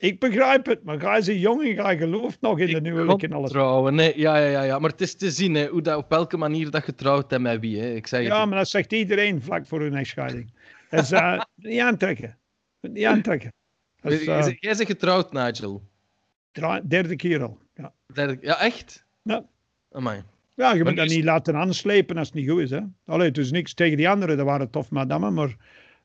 [0.02, 3.32] ik begrijp het, maar hij is een jongen, hij gelooft nog in de huwelijk en
[3.34, 3.50] alles.
[3.52, 4.20] Trouwen, nee.
[4.20, 4.80] Ja, ja, ja, ja.
[4.80, 7.60] Maar het is te zien hè, hoe dat, op welke manier dat getrouwd en met
[7.60, 7.80] wie.
[7.82, 7.94] Hè.
[7.94, 8.50] Ik zeg Ja, het.
[8.50, 10.54] maar dat zegt iedereen vlak voor hun echtscheiding.
[10.90, 12.38] Dat is eh, niet aantrekken.
[12.82, 13.54] Niet aantrekken.
[14.02, 15.82] Dat is, Jij eh, bent getrouwd, Nigel.
[16.84, 17.58] derde keer al.
[17.76, 19.06] Ja, Derde- Ja, echt?
[19.24, 19.44] Ja.
[19.92, 20.24] Amai.
[20.56, 22.70] ja je moet dat is- niet laten aanslepen als het niet goed is.
[22.70, 22.80] Hè?
[23.06, 25.56] Allee, het is niks tegen die anderen, dat waren tof madammen, maar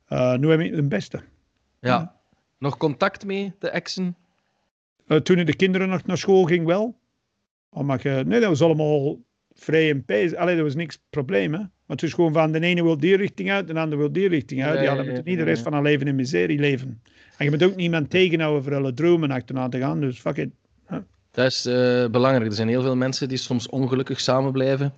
[0.06, 1.20] eh, nu heb ik een beste.
[1.80, 2.14] Ja.
[2.58, 4.16] Nog contact mee, de exen?
[5.06, 6.98] Eh, toen de kinderen nog naar school ging, wel.
[7.70, 9.18] Omdat je, nee, dat was allemaal
[9.52, 10.34] vrij en pijs.
[10.34, 11.58] Allee, dat was niks probleem, hè.
[11.58, 14.28] Maar het is gewoon van de ene wil die richting uit, de andere wil die
[14.28, 14.78] richting uit.
[14.78, 15.62] Ja, Ja, ja, ja, niet de rest ja.
[15.62, 17.02] van haar leven in miserie leven.
[17.36, 20.00] En je moet ook niemand tegenhouden voor alle dromen achterna te gaan.
[20.00, 20.50] Dus fuck it.
[21.36, 22.46] Dat is eh, belangrijk.
[22.46, 24.94] Er zijn heel veel mensen die soms ongelukkig samen blijven.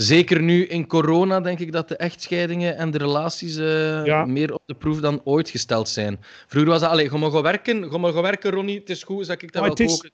[0.00, 4.24] Zeker nu in corona denk ik dat de echtscheidingen en de relaties eh, Ja.
[4.24, 6.18] meer op de proef dan ooit gesteld zijn.
[6.46, 9.02] Vroeger was dat, allee, ga maar gaan werken, ga maar gaan werken Ronnie, het is
[9.02, 10.10] goed, zeg ik dat Maar wel is-.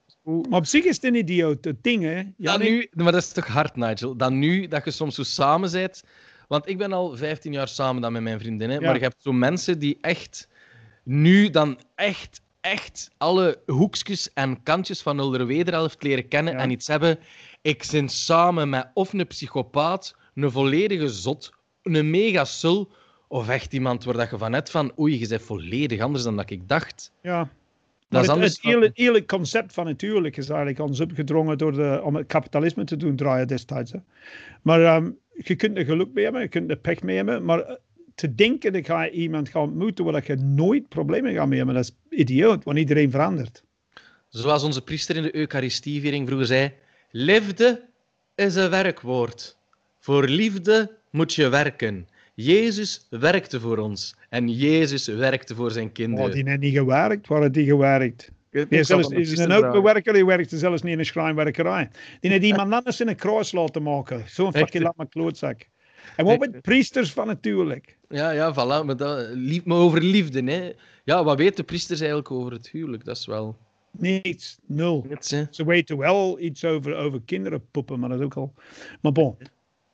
[0.48, 2.22] Maar op zich is het een idioot het ding, hè.
[2.36, 4.16] Ja, nu, maar dat is toch hard, Nigel?
[4.16, 6.02] Dat nu, dat je soms zo samen bent.
[6.48, 8.68] Want ik ben al 15 jaar samen dan met mijn vriendin.
[8.70, 8.74] Hè?
[8.74, 8.80] Ja.
[8.80, 10.48] Maar je hebt zo mensen die echt
[11.04, 16.58] nu dan echt, echt alle hoekjes en kantjes van hun wederhelft leren kennen Ja.
[16.58, 17.18] en iets hebben.
[17.66, 21.52] Ik ben samen met of een psychopaat, een volledige zot,
[21.82, 22.90] een mega sul,
[23.28, 26.36] of echt iemand waar dat je van hebt van oei, je bent volledig anders dan
[26.36, 27.12] dat ik dacht.
[27.22, 27.48] ja.
[28.08, 31.58] Dat is het, anders het hele, hele concept van het huwelijk is eigenlijk ons opgedrongen
[31.58, 33.92] door de, om het kapitalisme te doen draaien destijds.
[33.92, 33.98] Hè.
[34.62, 35.10] Maar ehm,
[35.44, 37.74] je kunt er geluk mee hebben, je kunt er pech mee hebben, maar eh,
[38.14, 41.74] te denken dat je iemand gaat ontmoeten waar dat je nooit problemen gaat mee hebben,
[41.74, 43.62] dat is idioot, want iedereen verandert.
[44.28, 46.72] Zoals onze priester in de Eucharistieviering vroeger zei:
[47.10, 47.88] Liefde
[48.34, 49.56] is een werkwoord.
[49.98, 52.08] Voor liefde moet je werken.
[52.34, 56.30] Jezus werkte voor ons en Jezus werkte voor zijn Oh, kinderen.
[56.30, 58.30] die heeft niet gewerkt, waar had die gewerkt?
[58.50, 59.64] Die zelfs, is een vragen.
[59.64, 61.90] autowerker, die werkte zelfs niet in een schrijnwerkerij.
[62.20, 64.24] Die heeft iemand anders in een kruis laten maken.
[64.26, 65.66] Zo'n fucking lamme klootzak.
[66.16, 67.96] En wat met priesters van natuurlijk.
[68.08, 68.84] Ja, ja, voilà.
[68.86, 70.72] Maar, dat, lief, maar over liefde, hè.
[71.04, 73.04] Ja, wat weet de priesters eigenlijk over het huwelijk?
[73.04, 73.56] Dat is wel
[73.98, 75.04] Niets, nul.
[75.08, 75.28] niets.
[75.50, 78.54] Ze weten wel iets over, over kinderen poepen, maar dat is ook al.
[79.00, 79.36] Maar bon,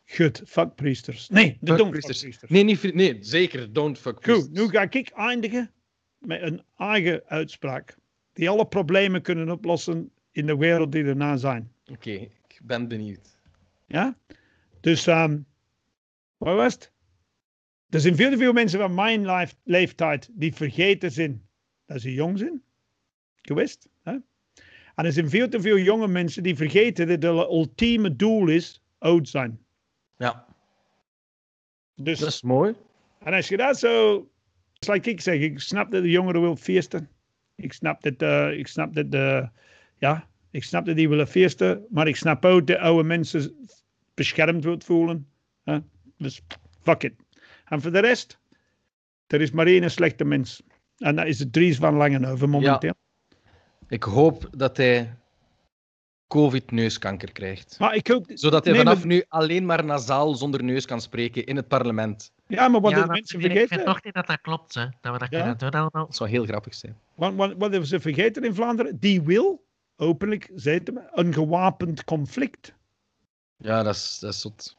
[0.07, 1.29] goed, fuck priesters.
[1.29, 2.19] Nee, de don't priesters.
[2.21, 2.51] fuck priesters.
[2.51, 3.73] Nee, niet, nee, zeker.
[3.73, 4.59] Don't fuck Goed, priesters.
[4.59, 5.71] nu ga ik eindigen
[6.19, 7.97] met een eigen uitspraak.
[8.33, 11.73] Die alle problemen kunnen oplossen in de wereld die erna zijn.
[11.91, 13.38] Oké, ik ben benieuwd.
[13.87, 14.19] Ja?
[14.81, 15.38] Dus, ehm
[16.37, 16.93] wat was het?
[17.88, 21.47] Er zijn veel te veel mensen van mijn leef- leeftijd die vergeten zijn
[21.87, 22.62] dat ze jong zijn.
[23.43, 23.88] Geweest.
[24.94, 28.83] En er zijn veel te veel jonge mensen die vergeten dat het ultieme doel is
[28.98, 29.61] oud zijn.
[30.16, 30.46] Ja,
[31.94, 32.74] Dus, dat is mooi.
[33.18, 34.26] en als je dat zo,
[34.72, 37.09] zoals ik zeg, ik snap dat de jongeren wil feesten.
[37.55, 39.46] Ik snap dat, eh, ik snap dat, eh,
[39.98, 43.57] ja, ik snap dat die willen feesten, maar ik snap ook dat oude mensen
[44.14, 45.26] beschermd wilt voelen.
[46.16, 46.40] Dus
[46.81, 47.14] fuck it.
[47.64, 48.38] En voor de rest,
[49.26, 50.62] er is maar één slechte mens.
[50.96, 52.94] En dat is de Dries van Langenhoven momenteel.
[53.92, 55.14] Ik hoop dat hij
[56.28, 57.78] COVID-neuskanker krijgt.
[57.78, 61.00] Maar ik hoop, Zodat hij Nee, vanaf maar- nu alleen maar nasaal zonder neus kan
[61.00, 62.33] spreken in het parlement.
[62.46, 64.74] ja, maar wat ja, de maar mensen ik vind vergeten, toch niet dat dat klopt,
[64.74, 64.87] hè.
[65.00, 65.38] Dat we dat Ja?
[65.38, 66.07] kunnen doen allemaal.
[66.07, 66.98] Dat zou heel grappig zijn.
[67.14, 69.64] wat, wat, wat ze vergeten in Vlaanderen, die wil
[69.97, 72.74] openlijk, zei het een gewapend conflict.
[73.57, 74.76] Ja, dat is, dat is zot.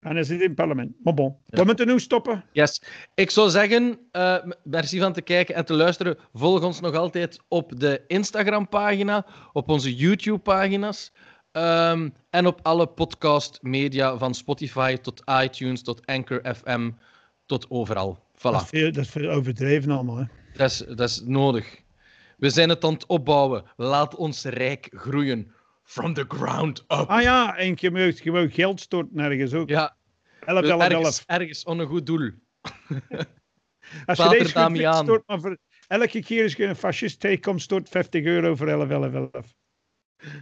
[0.00, 0.92] En hij zit in het parlement.
[1.02, 2.44] Maar bon, we moeten nu stoppen.
[2.52, 2.82] Yes.
[3.14, 6.16] Ik zou zeggen, eh, merci van te kijken en te luisteren.
[6.32, 11.12] Volg ons nog altijd op de Instagram-pagina, op onze YouTube-pagina's
[11.52, 16.90] ehm, en op alle podcast-media van Spotify tot iTunes, tot Anchor FM,
[17.46, 18.18] tot overal.
[18.40, 20.16] Dat is, Voilà, veel, dat is veel overdreven allemaal.
[20.16, 20.24] Hè.
[20.56, 21.80] dat is, dat is nodig.
[22.36, 23.64] We zijn het aan het opbouwen.
[23.76, 25.54] Laat ons rijk groeien.
[25.86, 27.08] From the ground up.
[27.08, 29.68] Ah ja, en je mag, je mag geld storten ergens ook.
[29.68, 29.96] Ja,
[30.40, 30.92] 11, 11, 11.
[30.92, 32.30] ergens, ergens on een goed doel.
[34.06, 35.58] Als je Pater deze goed stort maar voor
[35.88, 39.54] elke keer als je een fascist tegenkomt, stort 50 euro voor 11, 11, 11.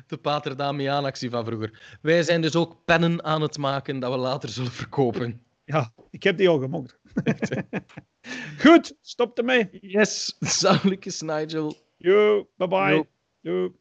[0.07, 1.99] De Pater Damiaan-actie van vroeger.
[2.03, 5.43] Wij zijn dus ook pennen aan het maken dat we later zullen verkopen.
[5.65, 6.99] Ja, ik heb die al gemokt.
[8.65, 9.69] Goed, stop ermee.
[9.71, 11.77] Yes, zaligjes Nigel.
[11.97, 12.95] Yo, bye bye.
[12.95, 13.07] Yo.
[13.41, 13.75] Yo.